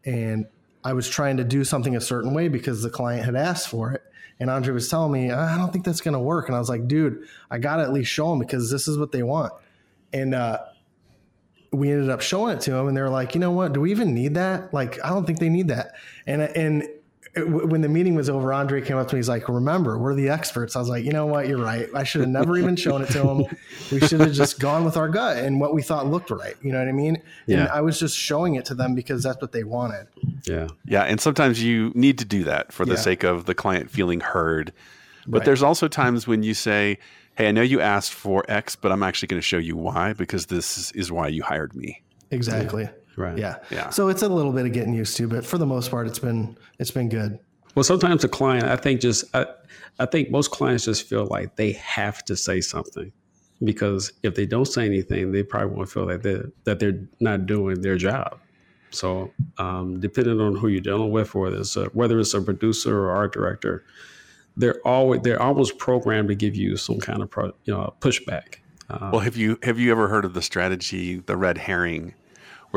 [0.04, 0.46] And
[0.82, 3.92] I was trying to do something a certain way because the client had asked for
[3.92, 4.02] it.
[4.38, 6.48] And Andre was telling me, I don't think that's going to work.
[6.48, 8.98] And I was like, dude, I got to at least show them because this is
[8.98, 9.52] what they want.
[10.12, 10.58] And uh,
[11.72, 13.72] we ended up showing it to them and they're like, you know what?
[13.72, 14.74] Do we even need that?
[14.74, 15.92] Like, I don't think they need that.
[16.26, 16.86] And, and
[17.36, 19.18] when the meeting was over, Andre came up to me.
[19.18, 21.48] He's like, "Remember, we're the experts." I was like, "You know what?
[21.48, 21.88] You're right.
[21.94, 23.56] I should have never even shown it to him.
[23.92, 26.54] We should have just gone with our gut and what we thought looked right.
[26.62, 27.60] You know what I mean?" Yeah.
[27.60, 30.06] And I was just showing it to them because that's what they wanted.
[30.44, 31.02] Yeah, yeah.
[31.02, 33.00] And sometimes you need to do that for the yeah.
[33.00, 34.72] sake of the client feeling heard.
[35.26, 35.44] But right.
[35.44, 36.98] there's also times when you say,
[37.36, 40.12] hey, I know you asked for X, but I'm actually going to show you why
[40.12, 42.02] because this is why you hired me.
[42.30, 42.84] Exactly.
[42.84, 42.90] Yeah.
[43.16, 43.38] Right.
[43.38, 43.56] Yeah.
[43.70, 43.90] Yeah.
[43.90, 46.18] So it's a little bit of getting used to, but for the most part, it's
[46.18, 47.38] been it's been good.
[47.74, 49.46] Well, sometimes a client, I think, just I,
[49.98, 53.12] I think most clients just feel like they have to say something
[53.64, 57.46] because if they don't say anything, they probably won't feel like they're, that they're not
[57.46, 58.38] doing their job.
[58.90, 62.98] So, um, depending on who you're dealing with, or it's a, whether it's a producer
[62.98, 63.84] or art director,
[64.56, 68.56] they're always they're almost programmed to give you some kind of pro, you know pushback.
[68.88, 72.14] Uh, well, have you have you ever heard of the strategy, the red herring,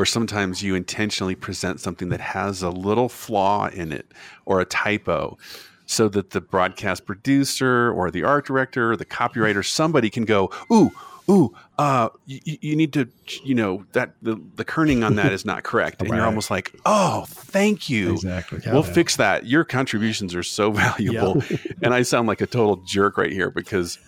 [0.00, 4.10] where sometimes you intentionally present something that has a little flaw in it
[4.46, 5.36] or a typo,
[5.84, 10.50] so that the broadcast producer or the art director or the copywriter, somebody can go,
[10.72, 10.90] "Ooh,
[11.28, 13.08] ooh, uh, you, you need to,
[13.44, 16.00] you know, that the, the kerning on that is not correct.
[16.00, 16.16] And Right.
[16.16, 18.12] you're almost like, oh, thank you.
[18.12, 18.60] Exactly.
[18.66, 19.46] We'll fix that.
[19.46, 21.42] Your contributions are so valuable.
[21.82, 23.98] and I sound like a total jerk right here because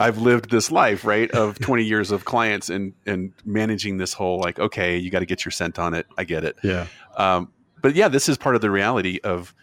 [0.00, 4.38] I've lived this life, right, of 20 years of clients and, and managing this whole
[4.40, 6.06] like, okay, you got to get your scent on it.
[6.18, 6.56] I get it.
[6.62, 6.86] Yeah.
[7.16, 7.52] Um,
[7.82, 9.54] but yeah, this is part of the reality of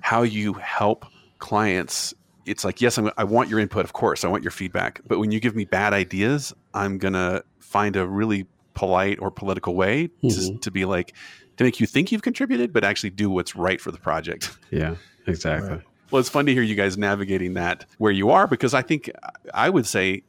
[0.00, 1.06] how you help
[1.38, 2.14] clients.
[2.48, 4.24] It's like, yes, I'm, I want your input, of course.
[4.24, 5.00] I want your feedback.
[5.06, 9.30] But when you give me bad ideas, I'm going to find a really polite or
[9.30, 10.60] political way to, Mhm.
[10.62, 11.14] to be like,
[11.56, 14.56] to make you think you've contributed, but actually do what's right for the project.
[14.70, 14.94] Yeah.
[15.26, 15.68] Exactly.
[15.70, 15.82] Right.
[16.10, 19.10] Well, it's fun to hear you guys navigating that where you are because I think
[19.52, 20.22] I would say,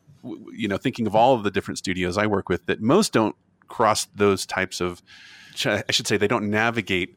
[0.52, 3.36] you know, thinking of all of the different studios I work with, that most don't
[3.70, 5.02] cross those types of,
[5.66, 7.16] I should say, they don't navigate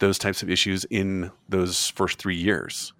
[0.00, 2.92] those types of issues in those first three years.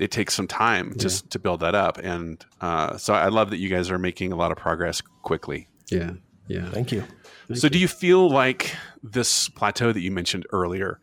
[0.00, 1.98] It takes some time just to build that up.
[1.98, 5.68] And uh, so I love that you guys are making a lot of progress quickly.
[5.90, 6.12] Yeah.
[6.48, 6.68] Yeah.
[6.70, 7.04] Thank you.
[7.54, 10.98] so do you feel like this plateau that you mentioned earlier,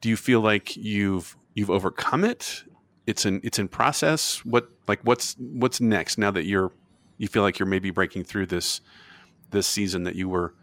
[0.00, 2.64] do you feel like you've you've overcome it?
[3.06, 4.44] It's in it's in process.
[4.44, 6.72] What like what's what's next now that you're
[7.18, 8.80] you feel like you're maybe breaking through this
[9.50, 10.54] this season that you were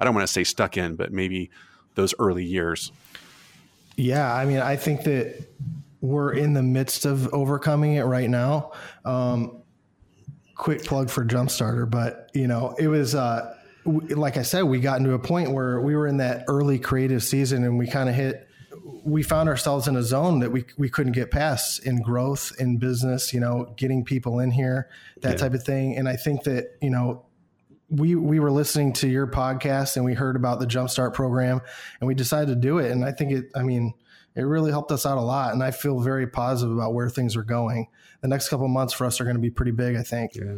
[0.00, 1.50] I don't want to say stuck in, but maybe
[1.94, 2.90] those early years.
[3.96, 5.46] Yeah, I mean, I think that
[6.00, 8.72] we're in the midst of overcoming it right now.
[9.04, 9.62] Um,
[10.54, 14.80] quick plug for Jumpstarter, but you know, it was uh, w- like I said, we
[14.80, 18.08] got into a point where we were in that early creative season, and we kind
[18.08, 18.46] of hit.
[19.04, 22.78] We found ourselves in a zone that we we couldn't get past in growth in
[22.78, 23.32] business.
[23.32, 24.88] You know, getting people in here,
[25.20, 25.96] that type of thing.
[25.96, 27.24] And I think that you know
[27.90, 31.60] we we were listening to your podcast and we heard about the Jumpstart program
[32.00, 32.90] and we decided to do it.
[32.90, 33.94] And I think it, I mean,
[34.36, 35.52] it really helped us out a lot.
[35.52, 37.88] And I feel very positive about where things are going.
[38.20, 40.34] The next couple of months for us are going to be pretty big, I think.
[40.34, 40.56] Yeah.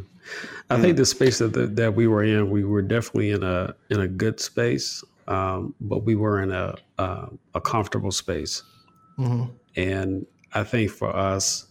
[0.68, 3.74] I think the space that the, that we were in, we were definitely in a
[3.90, 8.62] in a good space, um, but we were in a uh, a comfortable space,
[9.76, 11.66] and I think for us,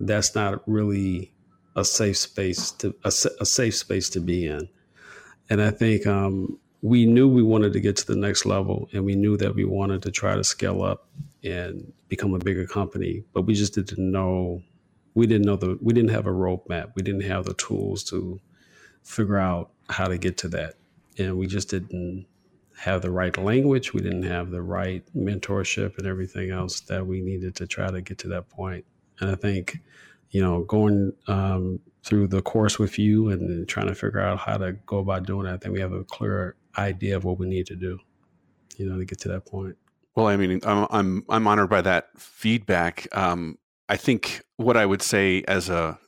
[0.00, 1.32] that's not really
[1.76, 4.68] a safe space to a, a safe space to be in,
[5.48, 9.06] and I think um, we knew we wanted to get to the next level, and
[9.06, 11.08] we knew that we wanted to try to scale up
[11.42, 14.62] and become a bigger company, but we just didn't know
[15.14, 16.92] we didn't know the we didn't have a roadmap.
[16.94, 18.38] We didn't have the tools to
[19.02, 20.74] figure out how to get to that,
[21.16, 22.26] and we just didn't
[22.76, 23.94] have the right language.
[23.94, 28.02] We didn't have the right mentorship and everything else that we needed to try to
[28.02, 28.84] get to that point.
[29.20, 29.78] And I think,
[30.32, 34.58] you know, going um, through the course with you and trying to figure out how
[34.58, 37.46] to go about doing it, I think we have a clear idea of what we
[37.46, 37.98] need to do,
[38.76, 39.76] you know, to get to that point.
[40.14, 43.08] Well, I mean, I'm I'm I'm honored by that feedback.
[43.16, 43.58] Um,
[43.88, 45.98] I think what I would say as a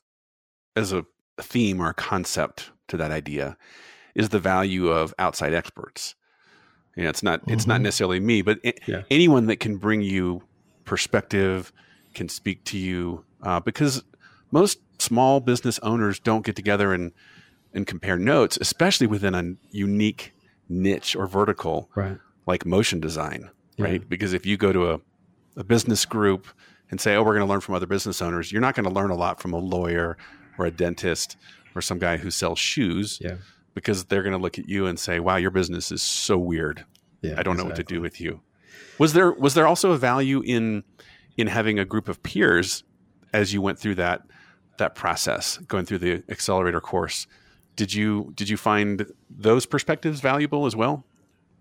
[0.76, 1.04] as a
[1.40, 3.56] theme or a concept to that idea
[4.14, 6.14] is the value of outside experts.
[6.96, 7.84] You know, it's not it's not Mhm.
[7.84, 9.02] necessarily me, but Yeah.
[9.10, 10.42] anyone that can bring you
[10.84, 11.72] perspective,
[12.14, 14.02] can speak to you, uh, because
[14.52, 17.12] most small business owners don't get together and
[17.74, 20.32] and compare notes, especially within a unique
[20.68, 22.18] niche or vertical Right.
[22.46, 23.84] like motion design, Yeah.
[23.84, 24.08] right?
[24.08, 25.00] Because if you go to a,
[25.56, 26.46] a business group
[26.90, 28.92] and say, oh, we're going to learn from other business owners, you're not going to
[28.92, 30.16] learn a lot from a lawyer
[30.58, 31.36] or a dentist
[31.74, 33.36] or some guy who sells shoes Yeah.
[33.74, 36.84] because they're going to look at you and say, wow, your business is so weird.
[37.22, 37.34] Yeah.
[37.38, 38.40] I don't know what to do with you.
[38.98, 40.84] Was there was there also a value in
[41.36, 42.84] in having a group of peers
[43.32, 44.22] as you went through that
[44.78, 47.26] that process, going through the accelerator course?
[47.76, 51.04] Did you did you find those perspectives valuable as well?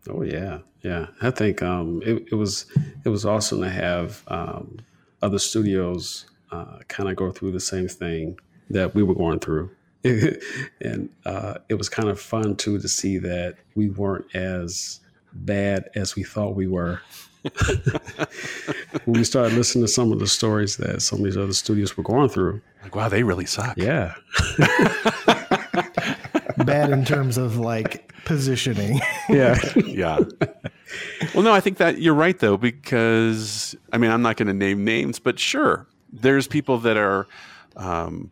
[0.09, 1.07] Oh yeah, yeah.
[1.21, 2.65] I think um, it, it was
[3.03, 4.77] it was awesome to have um,
[5.21, 9.69] other studios uh, kind of go through the same thing that we were going through,
[10.03, 15.01] and uh, it was kind of fun too to see that we weren't as
[15.33, 17.01] bad as we thought we were.
[19.05, 21.95] when we started listening to some of the stories that some of these other studios
[21.95, 23.77] were going through, Like, wow, they really suck.
[23.77, 24.15] yeah,
[26.65, 28.99] Bad in terms of like positioning.
[29.29, 30.19] yeah, yeah.
[31.33, 34.53] Well, no, I think that you're right though, because I mean, I'm not going to
[34.53, 37.27] name names, but sure, there's people that are
[37.75, 38.31] um,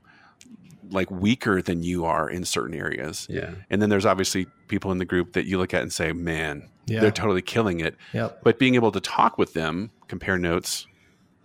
[0.90, 4.98] like weaker than you are in certain areas, yeah, and then there's obviously people in
[4.98, 7.02] the group that you look at and say, "Man, Yeah.
[7.02, 8.42] they're totally killing it." Yep.
[8.44, 10.86] But being able to talk with them, compare notes,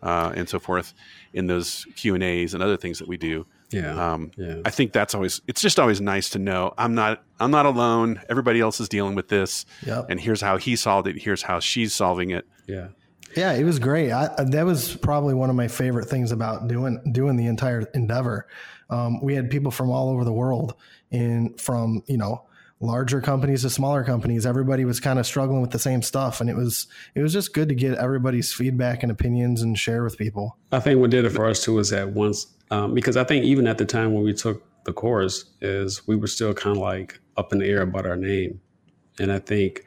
[0.03, 0.95] uh, and so forth
[1.32, 4.12] in those Q and A's and other things that we do, Yeah.
[4.12, 4.62] Um, yeah.
[4.64, 8.20] I think that's always it's just always nice to know I'm not I'm not alone.
[8.28, 10.06] Everybody else is dealing with this, Yep.
[10.08, 11.18] and here's how he solved it.
[11.22, 12.46] Here's how she's solving it.
[12.66, 12.88] yeah.
[13.36, 14.10] Yeah, it was great.
[14.10, 18.48] I, that was probably one of my favorite things about doing doing the entire endeavor.
[18.88, 20.74] Um, we had people from all over the world,
[21.10, 22.46] in from you know
[22.80, 24.46] larger companies to smaller companies.
[24.46, 27.52] Everybody was kind of struggling with the same stuff, and it was it was just
[27.52, 30.56] good to get everybody's feedback and opinions and share with people.
[30.72, 33.44] I think what did it for us too was that once, um, because I think
[33.44, 36.82] even at the time when we took the course, is we were still kind of
[36.82, 38.60] like up in the air about our name,
[39.18, 39.84] and I think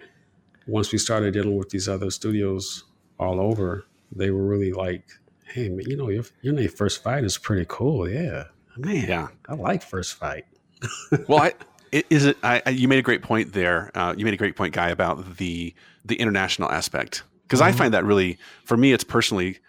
[0.67, 2.84] once we started dealing with these other studios
[3.19, 5.03] all over, they were really like,
[5.45, 8.45] "Hey, man, you know, your your name First Fight is pretty cool, yeah,
[8.77, 9.27] man, Yeah.
[9.47, 10.45] I like First Fight."
[11.27, 11.53] well, I,
[11.91, 12.38] is it?
[12.43, 13.91] I, you made a great point there.
[13.95, 15.73] Uh, you made a great point, guy, about the
[16.05, 19.59] the international aspect because I find that really, for me, it's personally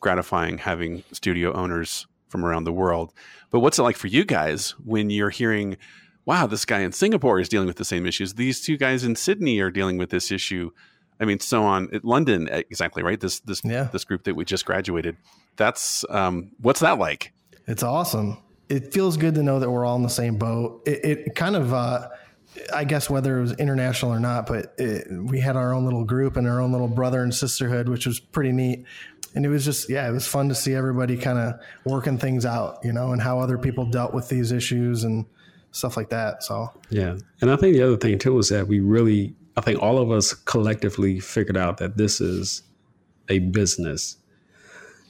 [0.00, 3.12] gratifying having studio owners from around the world.
[3.50, 5.76] But what's it like for you guys when you're hearing,
[6.24, 8.34] "Wow, this guy in Singapore is dealing with the same issues.
[8.34, 10.70] These two guys in Sydney are dealing with this issue."
[11.20, 11.88] I mean, so on.
[12.02, 13.20] London, exactly right.
[13.20, 13.84] This this Yeah.
[13.92, 15.16] this group that we just graduated.
[15.56, 17.32] That's um, what's that like?
[17.68, 18.38] It's awesome.
[18.68, 20.82] It feels good to know that we're all in the same boat.
[20.86, 22.08] It, it kind of, uh,
[22.74, 26.04] I guess, whether it was international or not, but it, we had our own little
[26.04, 28.84] group and our own little brother and sisterhood, which was pretty neat.
[29.34, 32.44] And it was just, yeah, it was fun to see everybody kind of working things
[32.44, 35.24] out, you know, and how other people dealt with these issues and
[35.70, 36.42] stuff like that.
[36.42, 37.16] So, Yeah.
[37.40, 40.10] And I think the other thing too is that we really, I think all of
[40.10, 42.62] us collectively figured out that this is
[43.28, 44.16] a business.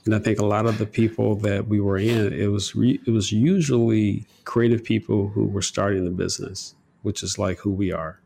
[0.05, 3.01] And I think a lot of the people that we were in, it was re,
[3.07, 7.93] it was usually creative people who were starting the business, which is like who we
[7.93, 8.21] are.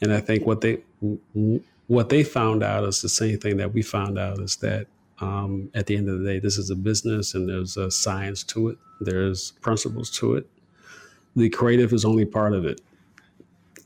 [0.00, 0.82] And I think what they
[1.86, 4.86] what they found out is the same thing that we found out is that
[5.20, 8.42] um, at the end of the day, this is a business and there's a science
[8.44, 8.78] to it.
[9.00, 10.48] There's principles to it.
[11.36, 12.80] The creative is only part of it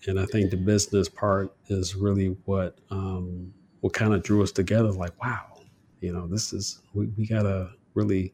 [0.07, 4.53] and I think the business part is really what um, what kind of drew us
[4.53, 4.91] together.
[4.91, 5.61] Like, wow,
[6.01, 8.33] you know, this is we, we gotta really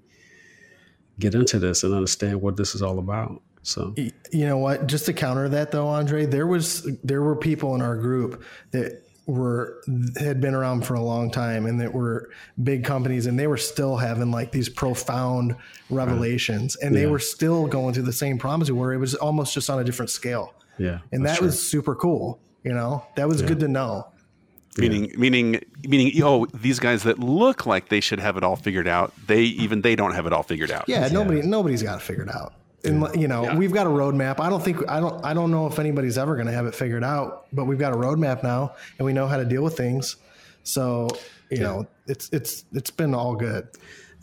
[1.18, 3.42] get into this and understand what this is all about.
[3.62, 4.86] So you know what?
[4.86, 9.02] Just to counter that though, Andre, there was, there were people in our group that
[9.28, 9.82] were,
[10.18, 12.30] had been around for a long time and that were
[12.64, 15.54] big companies and they were still having like these profound
[15.90, 19.68] revelations and they were still going through the same problems where it was almost just
[19.68, 20.54] on a different scale.
[20.78, 21.46] yeah, and that true.
[21.46, 22.40] was super cool.
[22.64, 24.08] You know, that was good to know.
[24.78, 28.88] meaning meaning meaning oh these guys that look like they should have it all figured
[28.88, 32.02] out they even they don't have it all figured out Yeah, nobody nobody's got it
[32.02, 32.54] figured out.
[32.88, 34.40] And you know, we've got a roadmap.
[34.40, 36.74] I don't think I don't I don't know if anybody's ever going to have it
[36.74, 39.76] figured out, but we've got a roadmap now, and we know how to deal with
[39.76, 40.16] things.
[40.62, 41.08] So
[41.50, 43.68] you know, it's it's it's been all good.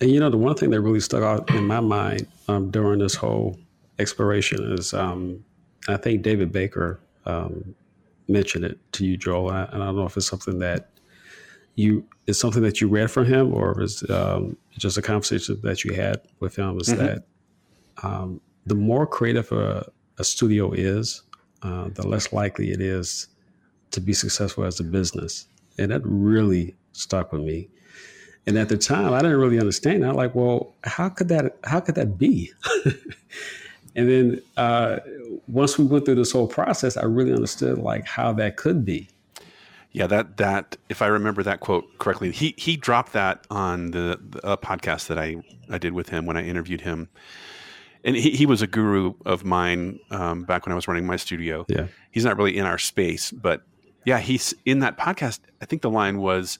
[0.01, 2.99] And you know, the one thing that really stuck out in my mind um, during
[2.99, 3.57] this whole
[3.97, 5.43] exploration is, um,
[5.87, 7.75] I think David Baker um,
[8.27, 9.49] mentioned it to you, Joel.
[9.49, 10.89] And I, and I don't know if it's something that
[11.75, 15.83] you is something that you read from him, or is um, just a conversation that
[15.83, 16.79] you had with him.
[16.79, 17.23] Is that
[18.03, 21.21] um, the more creative a, a studio is,
[21.61, 23.27] uh, the less likely it is
[23.91, 25.47] to be successful as a business,
[25.77, 27.69] and that really stuck with me.
[28.47, 30.05] And at the time, I didn't really understand.
[30.05, 31.57] I'm like, well, how could that?
[31.63, 32.51] How could that be?
[33.95, 34.99] and then uh,
[35.47, 39.09] once we went through this whole process, I really understood like how that could be.
[39.91, 44.19] yeah that that if i remember that quote correctly he he dropped that on the,
[44.21, 45.37] the podcast that i
[45.69, 47.07] i did with him when i interviewed him
[48.05, 51.15] and he, he was a guru of mine um, back when i was running my
[51.17, 51.87] studio Yeah.
[52.11, 53.63] he's not really in our space but
[54.05, 56.59] yeah he's in that podcast i think the line was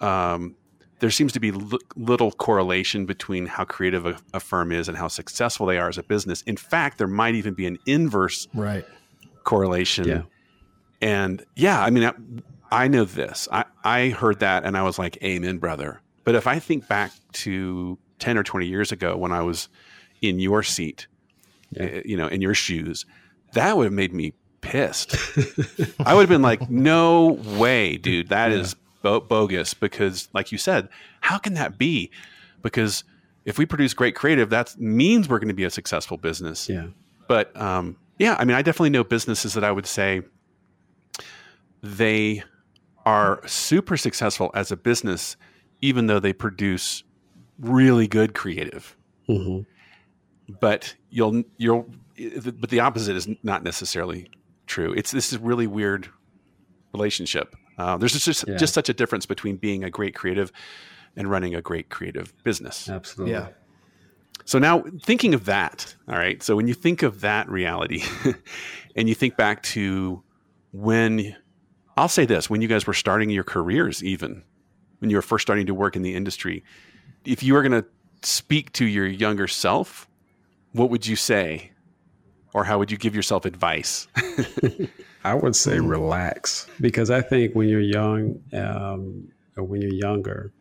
[0.00, 0.56] um,
[0.98, 4.96] there seems to be li- little correlation between how creative a, a firm is and
[4.96, 8.48] how successful they are as a business in fact there might even be an inverse
[8.54, 8.84] Right.
[9.44, 10.22] correlation Yeah.
[11.00, 12.12] and yeah i mean I,
[12.84, 16.46] I know this I, I heard that and i was like amen brother but if
[16.46, 17.12] i think back
[17.44, 19.68] to 10 or 20 years ago when i was
[20.22, 21.06] in your seat
[21.80, 23.04] uh, you know in your shoes
[23.52, 25.16] that would have made me pissed.
[26.04, 30.58] I would have been like no way dude That is bo- bogus because like you
[30.58, 30.88] said
[31.20, 32.10] how can that be?
[32.62, 33.04] Because
[33.44, 36.68] if we produce great creative that means we're going to be a successful business.
[36.68, 36.88] Yeah.
[37.28, 40.22] but um, yeah, I mean, I definitely know businesses that I would say
[41.82, 42.42] they
[43.04, 45.36] are super successful as a business,
[45.80, 47.04] even though they produce
[47.58, 48.96] really good creative.
[49.26, 49.60] hmm
[50.60, 51.86] But you'll you'll
[52.54, 54.30] but the opposite is not necessarily
[54.66, 54.92] true.
[54.94, 56.08] It's this is really weird
[56.92, 57.54] relationship.
[57.78, 58.56] Uh, there's just Yeah.
[58.56, 60.50] just such a difference between being a great creative
[61.16, 62.88] and running a great creative business.
[62.88, 63.32] Absolutely.
[63.34, 63.48] Yeah.
[64.44, 66.42] So now thinking of that, all right.
[66.42, 68.02] So when you think of that reality
[68.96, 70.22] and you think back to
[70.72, 71.34] when
[71.96, 74.42] I'll say this, when you guys were starting your careers even
[75.00, 76.62] when you were first starting to work in the industry,
[77.24, 77.86] if you were going to
[78.22, 80.06] speak to your younger self,
[80.76, 81.72] what would you say?
[82.52, 84.06] Or how would you give yourself advice?
[85.24, 90.52] I would say relax because I think when you're young, um, or when you're younger,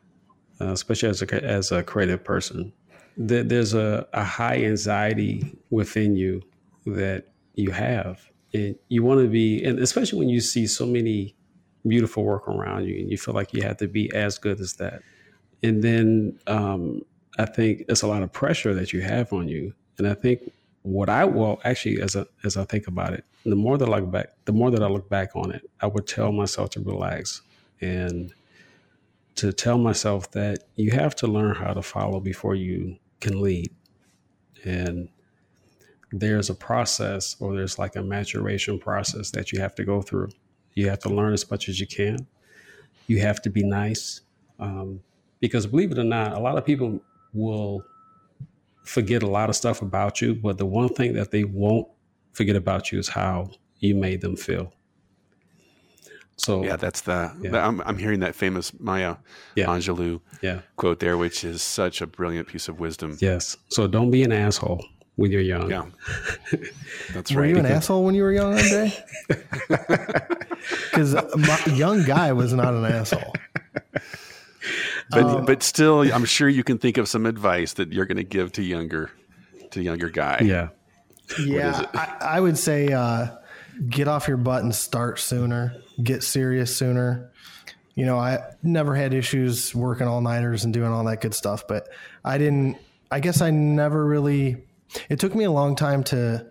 [0.59, 2.73] uh, especially as a, as a creative person,
[3.27, 6.41] th- there's a, a high anxiety within you
[6.85, 8.29] that you have.
[8.53, 11.35] And you want to be, and especially when you see so many
[11.87, 14.73] beautiful work around you and you feel like you have to be as good as
[14.73, 15.01] that.
[15.61, 17.01] And then um,
[17.37, 19.73] I think it's a lot of pressure that you have on you.
[19.97, 23.55] And I think what I well actually as a, as I think about it, the
[23.55, 26.07] more that I look back, the more that I look back on it, I would
[26.07, 27.41] tell myself to relax
[27.81, 28.33] and
[29.35, 33.69] to tell myself that you have to learn how to follow before you can lead.
[34.63, 35.09] And
[36.11, 40.29] there's a process or there's like a maturation process that you have to go through.
[40.73, 42.27] You have to learn as much as you can.
[43.07, 44.21] You have to be nice.
[44.59, 45.01] Um,
[45.39, 47.01] because believe it or not, a lot of people
[47.33, 47.83] will
[48.85, 51.87] forget a lot of stuff about you, but the one thing that they won't
[52.33, 54.71] forget about you is how you made them feel.
[56.37, 57.51] So yeah, that's the, yeah.
[57.51, 59.15] the I'm, I'm, hearing that famous Maya
[59.55, 59.67] yeah.
[59.67, 60.61] Angelou yeah.
[60.75, 63.17] quote there, which is such a brilliant piece of wisdom.
[63.21, 63.55] Yes.
[63.69, 65.69] So don't be an asshole when you're young.
[65.69, 65.85] Yeah,
[67.13, 67.37] that's right.
[67.37, 68.93] Were you an asshole when you were young, Andre?
[70.95, 73.33] Because a young guy was not an asshole.
[75.11, 78.17] But um, but still, I'm sure you can think of some advice that you're going
[78.17, 79.11] to give to younger
[79.71, 80.39] to younger guy.
[80.43, 80.69] Yeah,
[81.39, 81.85] yeah.
[81.93, 83.27] I, I, would say uh,
[83.87, 85.75] get off your butt and start sooner.
[86.01, 87.31] Get serious sooner.
[87.93, 91.67] You know, I never had issues working all nighters and doing all that good stuff,
[91.67, 91.87] but
[92.23, 92.77] I didn't.
[93.11, 94.65] I guess I never really
[95.09, 96.47] it took me a long time to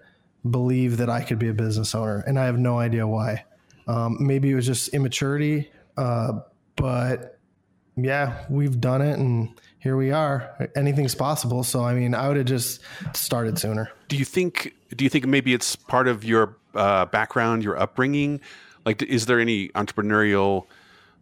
[0.49, 3.45] believe that I could be a business owner, and I have no idea why.
[3.87, 6.41] Um, maybe it was just immaturity, uh,
[6.77, 7.39] but
[7.97, 10.71] yeah, we've done it, and here we are.
[10.75, 11.63] Anything's possible.
[11.63, 12.81] So, I mean, I would have just
[13.15, 13.91] started sooner.
[14.09, 14.75] Do you think?
[14.97, 18.41] Do you think maybe it's part of your uh, background, your upbringing?
[18.85, 20.67] Like, is there any entrepreneurial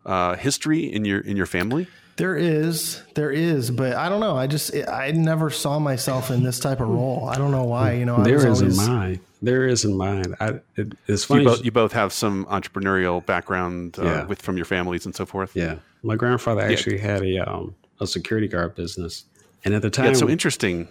[0.05, 1.87] uh, history in your in your family?
[2.16, 4.37] There is, there is, but I don't know.
[4.37, 7.27] I just I never saw myself in this type of role.
[7.27, 7.93] I don't know why.
[7.93, 8.79] You know, there is always...
[8.79, 9.20] in mine.
[9.41, 10.35] There is in mine.
[10.39, 11.43] I, it, it's funny.
[11.43, 14.25] You both, you both, have some entrepreneurial background uh, yeah.
[14.25, 15.57] with from your families and so forth.
[15.57, 17.03] Yeah, my grandfather actually yeah.
[17.03, 19.24] had a um, a security guard business,
[19.64, 20.88] and at the time, yeah, it's so interesting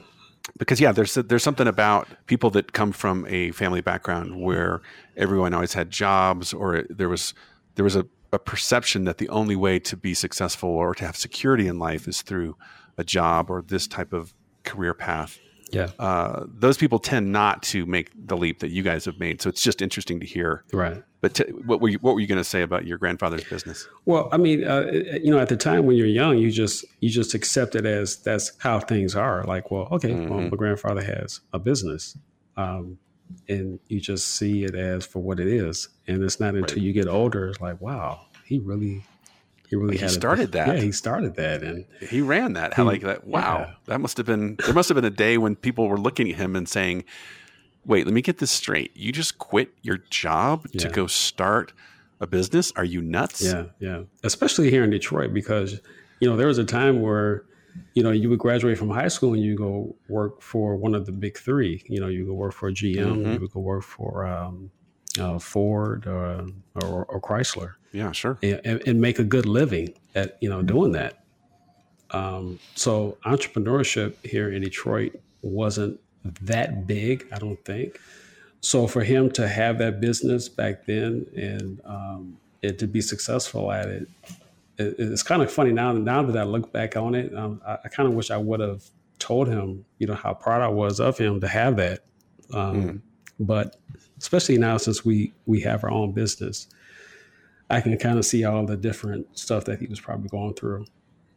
[0.57, 4.81] because yeah, there's there's something about people that come from a family background where
[5.17, 7.33] everyone always had jobs, or there was
[7.75, 11.15] there was a a perception that the only way to be successful or to have
[11.15, 12.55] security in life is through
[12.97, 14.33] a job or this type of
[14.63, 15.39] career path.
[15.71, 15.89] Yeah.
[15.99, 19.41] Uh, those people tend not to make the leap that you guys have made.
[19.41, 20.63] So it's just interesting to hear.
[20.71, 21.01] Right.
[21.21, 23.87] But t- what were you, what were you going to say about your grandfather's business?
[24.05, 24.91] Well, I mean, uh,
[25.21, 28.17] you know, at the time when you're young, you just you just accept it as
[28.17, 29.43] that's how things are.
[29.43, 30.29] Like, well, okay, mm-hmm.
[30.29, 32.17] well, my grandfather has a business.
[32.57, 32.97] Um,
[33.47, 35.89] and you just see it as for what it is.
[36.07, 36.83] And it's not until right.
[36.83, 39.03] you get older, it's like, wow, he really,
[39.71, 40.67] he really he started a, that.
[40.67, 42.73] Yeah, he started that, and he ran that.
[42.75, 43.25] How like that?
[43.25, 43.73] Wow, yeah.
[43.85, 44.57] that must have been.
[44.57, 47.05] There must have been a day when people were looking at him and saying,
[47.85, 48.95] "Wait, let me get this straight.
[48.95, 50.81] You just quit your job yeah.
[50.81, 51.73] to go start."
[52.19, 52.71] a business?
[52.75, 53.41] Are you nuts?
[53.41, 54.03] Yeah, yeah.
[54.23, 55.81] Especially here in Detroit, because
[56.19, 57.45] you know there was a time where
[57.93, 61.05] you know, you would graduate from high school and you go work for one of
[61.05, 61.83] the big three.
[61.87, 63.33] You know, you go work for GM, mm-hmm.
[63.33, 64.71] you would go work for um,
[65.19, 67.73] uh, Ford or, or, or, Chrysler.
[67.91, 68.37] Yeah, sure.
[68.41, 71.23] And, and, make a good living at you know doing that.
[72.11, 75.99] Um, so entrepreneurship here in Detroit wasn't
[76.41, 77.99] that big, I don't think.
[78.61, 83.71] So for him to have that business back then and um, and to be successful
[83.71, 84.07] at it,
[84.77, 85.91] it, it's kind of funny now.
[85.93, 88.59] Now that I look back on it, um, I, I kind of wish I would
[88.59, 88.83] have
[89.19, 92.05] told him, you know, how proud I was of him to have that.
[92.53, 93.01] Um, mm.
[93.41, 93.75] But
[94.17, 96.67] especially now since we we have our own business,
[97.69, 100.85] I can kind of see all the different stuff that he was probably going through,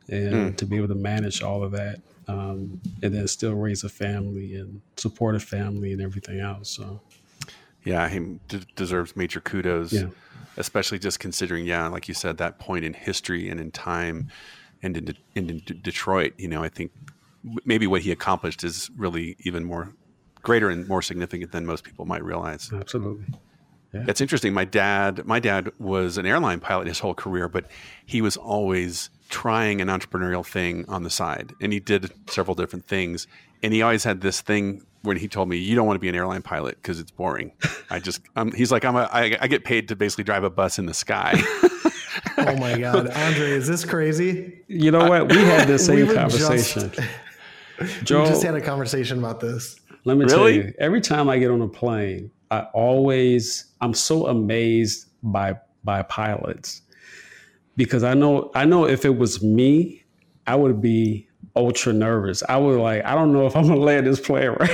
[0.08, 0.56] and mm.
[0.56, 4.56] to be able to manage all of that, um, and then still raise a family
[4.56, 6.70] and support a family and everything else.
[6.70, 7.00] So,
[7.84, 9.92] yeah, he d- deserves major kudos.
[9.92, 10.06] Yeah
[10.56, 14.28] especially just considering, yeah, like you said, that point in history and in time,
[14.82, 16.34] and in, De- in De- Detroit.
[16.36, 16.92] You know, I think
[17.64, 19.92] maybe what he accomplished is really even more
[20.44, 22.70] greater and more significant than most people might realize.
[22.72, 23.26] Absolutely.
[23.92, 24.02] Yeah.
[24.04, 24.52] That's interesting.
[24.52, 27.70] My dad, my dad was an airline pilot his whole career, but
[28.06, 32.86] he was always trying an entrepreneurial thing on the side, and he did several different
[32.86, 33.26] things.
[33.62, 36.08] And he always had this thing when he told me, "You don't want to be
[36.08, 37.52] an airline pilot because it's boring."
[37.88, 40.50] I just, I'm, he's like, "I'm a, I, I get paid to basically drive a
[40.50, 41.34] bus in the sky."
[42.38, 44.60] oh my god, Andre, is this crazy?
[44.66, 45.30] You know what?
[45.30, 46.90] We had the same we conversation.
[46.90, 47.08] Just,
[48.04, 49.80] Joel, we just had a conversation about this.
[50.04, 50.36] Let me really?
[50.36, 55.56] tell you, every time I get on a plane, I always I'm so amazed by
[55.82, 56.82] by pilots
[57.76, 60.04] because I know I know if it was me,
[60.46, 61.26] I would be
[61.56, 62.42] ultra nervous.
[62.48, 64.70] I would like I don't know if I'm gonna land this plane right.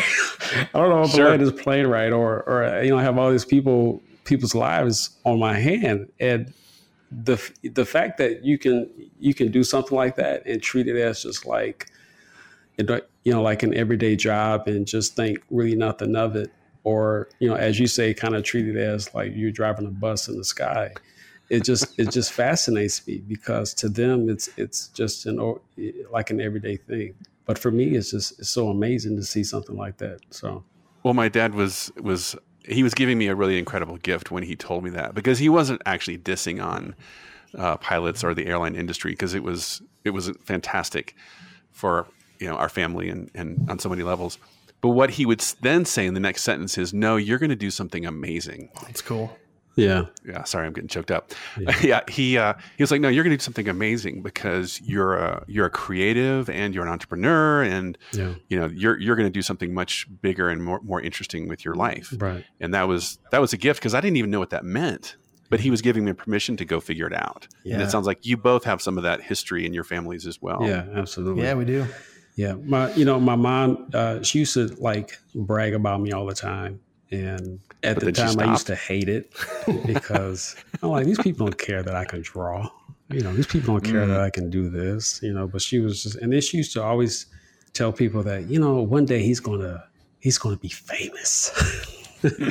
[0.75, 1.21] I don't know if sure.
[1.21, 4.55] I'm gonna land this plane right, or or you know have all these people people's
[4.55, 6.53] lives on my hand and
[7.11, 10.97] the the fact that you can you can do something like that and treat it
[10.97, 11.91] as just like
[12.79, 16.53] you know like an everyday job and just think really nothing of it.
[16.85, 19.91] Or you know as you say kind of treat it as like you're driving a
[19.91, 20.93] bus in the sky.
[21.51, 25.57] It just it just fascinates me because to them it's it's just an
[26.11, 27.15] like an everyday thing.
[27.45, 30.65] But for me it's just it's so amazing to see something like that so.
[31.03, 34.55] Well my dad was was he was giving me a really incredible gift when he
[34.55, 36.95] told me that because he wasn't actually dissing on
[37.57, 41.15] uh, pilots or the airline industry because it was it was fantastic
[41.73, 42.07] for
[42.41, 44.39] you know our family and and on so many levels
[44.81, 47.57] but what he would then say in the next sentence is, "No, you're going to
[47.57, 49.37] do something amazing." That's cool.
[49.77, 50.07] Yeah.
[50.27, 50.45] Yeah.
[50.45, 51.33] Sorry, I'm getting choked up.
[51.59, 51.77] Yeah.
[51.83, 55.17] yeah he uh, he was like, "No, you're going to do something amazing because you're
[55.17, 58.35] a you're a creative and you're an entrepreneur, and yeah.
[58.49, 61.65] you know you're you're going to do something much bigger and more more interesting with
[61.65, 62.45] your life." Right.
[62.59, 65.17] And that was that was a gift because I didn't even know what that meant.
[65.51, 67.49] But he was giving me permission to go figure it out.
[67.65, 67.75] Yeah.
[67.75, 70.41] And it sounds like you both have some of that history in your families as
[70.41, 70.61] well.
[70.63, 71.43] Yeah, absolutely.
[71.43, 71.89] Yeah, we do.
[72.41, 76.25] Yeah, my you know my mom uh, she used to like brag about me all
[76.25, 76.81] the time,
[77.11, 79.31] and at but the time I used to hate it
[79.87, 82.67] because I'm like these people don't care that I can draw.
[83.11, 84.09] You know, these people don't care mm.
[84.09, 85.21] that I can do this.
[85.23, 87.27] You know, but she was just, and then she used to always
[87.75, 89.85] tell people that you know one day he's gonna
[90.21, 91.51] he's gonna be famous.
[92.23, 92.43] there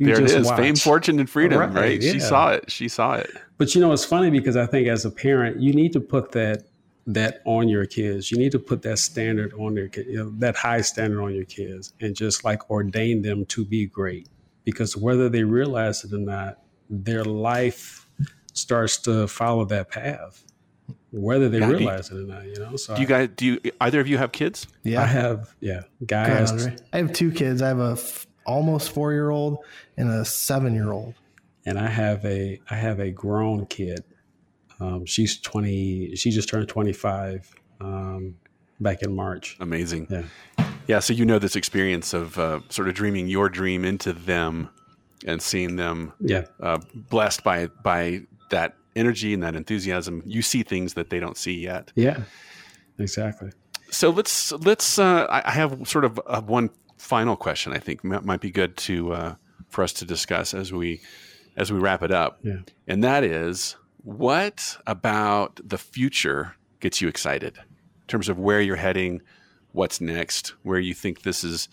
[0.00, 0.56] it is, watch.
[0.56, 1.60] fame, fortune, and freedom.
[1.60, 1.72] Right?
[1.72, 2.02] right?
[2.02, 2.10] Yeah.
[2.10, 2.72] She saw it.
[2.72, 3.30] She saw it.
[3.56, 6.32] But you know, it's funny because I think as a parent, you need to put
[6.32, 6.64] that
[7.08, 8.30] that on your kids.
[8.30, 11.46] You need to put that standard on their you know, that high standard on your
[11.46, 14.28] kids, and just like ordain them to be great.
[14.64, 16.58] Because whether they realize it or not,
[16.90, 18.06] their life
[18.52, 20.44] starts to follow that path,
[21.10, 22.44] whether they yeah, realize you, it or not.
[22.44, 22.76] You know.
[22.76, 23.30] So do you guys?
[23.34, 24.66] Do you either of you have kids?
[24.82, 25.54] Yeah, I have.
[25.60, 26.68] Yeah, guys.
[26.92, 27.62] I have two kids.
[27.62, 29.64] I have a f- almost four year old
[29.96, 31.14] and a seven year old.
[31.64, 34.04] And I have a I have a grown kid
[34.80, 38.36] um, she's 20, she just turned 25 um,
[38.80, 39.56] back in March.
[39.60, 40.06] Amazing.
[40.10, 40.66] Yeah.
[40.86, 40.98] Yeah.
[41.00, 44.70] So you know this experience of uh, sort of dreaming your dream into them
[45.26, 46.44] and seeing them yeah.
[46.60, 50.22] Uh, blessed by, by that energy and that enthusiasm.
[50.24, 51.92] You see things that they don't see yet.
[51.94, 52.22] Yeah,
[52.98, 53.50] exactly.
[53.90, 58.40] So let's, let's, uh, I have sort of uh, one final question I think might
[58.40, 59.34] be good to, uh,
[59.70, 61.00] for us to discuss as we,
[61.56, 62.38] as we wrap it up.
[62.42, 62.58] Yeah.
[62.86, 63.76] And that is,
[64.08, 69.20] what about the future gets you excited in terms of where you're heading,
[69.72, 71.68] what's next, where you think this is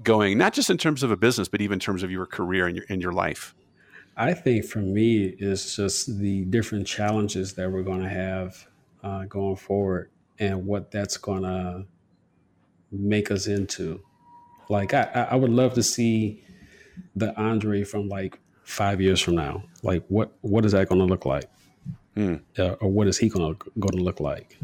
[0.00, 2.68] going, not just in terms of a business, but even in terms of your career
[2.68, 3.56] and your, and your life?
[4.16, 8.68] I think for me, it's just the different challenges that we're going to have
[9.02, 11.86] uh, going forward and what that's going to
[12.92, 14.00] make us into.
[14.68, 16.44] Like, I, I would love to see
[17.16, 19.64] the Andre from like five years from now.
[19.82, 21.50] Like, what what is that going to look like?
[22.16, 22.40] Mm.
[22.58, 24.58] uh, or what is he going to going to look like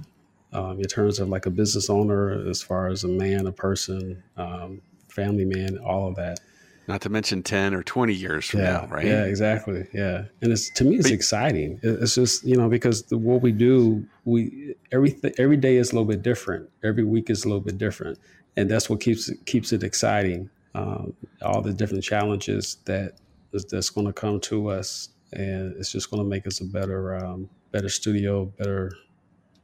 [0.53, 4.23] um, in terms of like a business owner, as far as a man, a person,
[4.37, 6.41] um, family man, all of that.
[6.89, 9.05] Not to mention ten or twenty years from yeah, now, right?
[9.05, 9.87] Yeah, exactly.
[9.93, 11.81] Yeah, and it's to me, it's but, exciting.
[11.83, 15.95] It's just you know because the, what we do, we every every day is a
[15.95, 16.71] little bit different.
[16.85, 18.21] Every week is a little bit different,
[18.57, 20.49] and that's what keeps it, keeps it exciting.
[20.77, 23.15] Um, all the different challenges that
[23.53, 27.17] that's going to come to us and it's just going to make us a better
[27.17, 28.93] um, better studio, better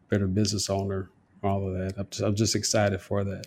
[0.09, 1.11] better business owner,
[1.43, 1.95] all of that.
[1.97, 3.47] I'm just, I'm just excited for that.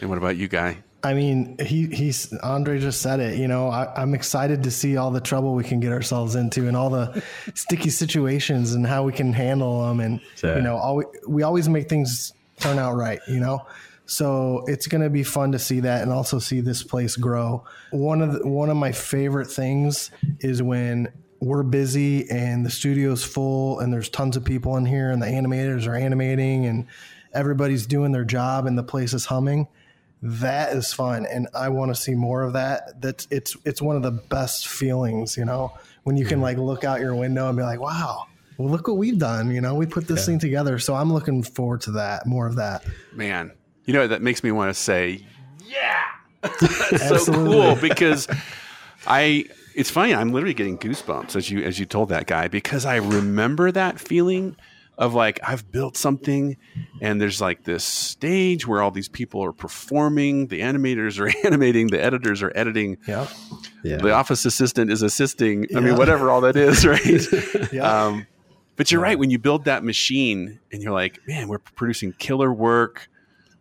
[0.00, 0.78] And what about you, Guy?
[1.02, 3.38] I mean, he he's Andre just said it.
[3.38, 6.68] You know, I, am excited to see all the trouble we can get ourselves into
[6.68, 7.22] and all the
[7.54, 10.00] sticky situations and how we can handle them.
[10.00, 10.56] And yeah.
[10.56, 13.20] you know, all, we always make things turn out right.
[13.28, 13.66] You know,
[14.04, 17.64] so it's going to be fun to see that and also see this place grow.
[17.92, 21.08] One of the, one of my favorite things is when
[21.40, 25.26] we're busy and the studio's full and there's tons of people in here and the
[25.26, 26.86] animators are animating and
[27.32, 29.66] everybody's doing their job and the place is humming.
[30.22, 31.26] that is fun.
[31.26, 33.00] And i want to see more of that.
[33.00, 35.72] That's it's it's one of the best feelings you know?
[36.02, 38.26] When you can like look out your window and be like wow
[38.58, 39.74] well look what we've done you know?
[39.74, 40.26] We put this yeah.
[40.26, 40.78] thing together.
[40.78, 42.84] So i'm looking forward to that more of that.
[43.14, 43.52] Man
[43.86, 45.24] you know that makes me want to say
[45.64, 46.02] yeah.
[46.42, 48.26] That's so cool because
[49.06, 49.46] i
[49.80, 52.96] it's funny i'm literally getting goosebumps as you as you told that guy because i
[52.96, 54.56] remember that feeling
[55.00, 56.58] of like I've built something
[57.00, 61.86] and there's like this stage where all these people are performing, the animators are animating,
[61.86, 62.98] the editors are editing.
[63.08, 63.26] Yeah.
[63.82, 63.96] yeah.
[63.96, 65.66] The office assistant is assisting.
[65.70, 65.78] Yeah.
[65.78, 67.72] I mean, whatever all that is, right?
[67.72, 68.04] yeah.
[68.04, 68.26] Um,
[68.76, 69.06] but you're yeah.
[69.06, 69.18] right.
[69.18, 73.08] When you build that machine and you're like, man, we're producing killer work,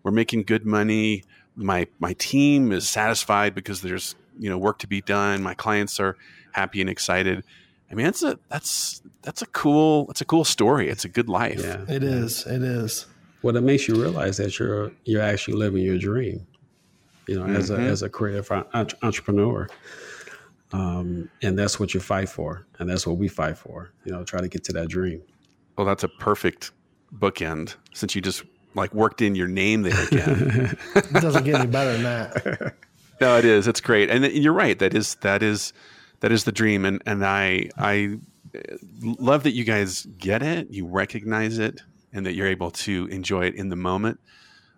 [0.04, 1.24] we're making good money.
[1.56, 5.44] My my team is satisfied because there's you know work to be done.
[5.44, 6.18] My clients are
[6.54, 7.44] happy and excited.
[7.92, 10.90] I mean, that's a that's that's a cool that's a cool story.
[10.90, 11.62] It's a good life.
[11.62, 12.46] Yeah, it is.
[12.46, 13.06] It is.
[13.42, 16.46] Well, it makes you realize that you're you're actually living your dream.
[17.28, 17.56] You know, mm-hmm.
[17.56, 19.68] as a as a creative entrepreneur,
[20.72, 23.92] um, and that's what you fight for, and that's what we fight for.
[24.06, 25.22] You know, try to get to that dream.
[25.78, 26.72] Well, that's a perfect
[27.16, 28.44] bookend since you just
[28.76, 30.78] like worked in your name there again.
[30.96, 32.76] it doesn't get any better than that.
[33.22, 33.68] no, it is.
[33.68, 34.78] It's great, and you're right.
[34.78, 35.74] That is that is
[36.22, 38.20] that is the dream, and and I I
[39.02, 41.82] love that you guys get it, you recognize it,
[42.14, 44.20] and that you're able to enjoy it in the moment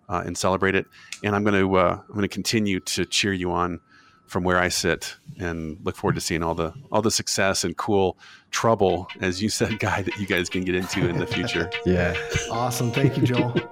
[0.09, 0.85] uh, and celebrate it.
[1.23, 3.79] And I'm going to uh, I'm going to continue to cheer you on
[4.27, 7.75] from where I sit, and look forward to seeing all the all the success and
[7.75, 8.17] cool
[8.49, 11.69] trouble, as you said, guy, that you guys can get into in the future.
[11.85, 12.15] yeah,
[12.49, 12.91] awesome.
[12.91, 13.55] Thank you, Joel.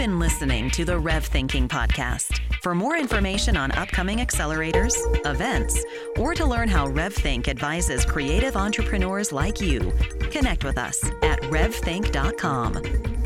[0.00, 2.40] Been listening to the Rev Thinking Podcast.
[2.62, 4.94] For more information on upcoming accelerators,
[5.26, 5.84] events,
[6.16, 9.92] or to learn how RevThink advises creative entrepreneurs like you,
[10.30, 13.19] connect with us at revthink.com.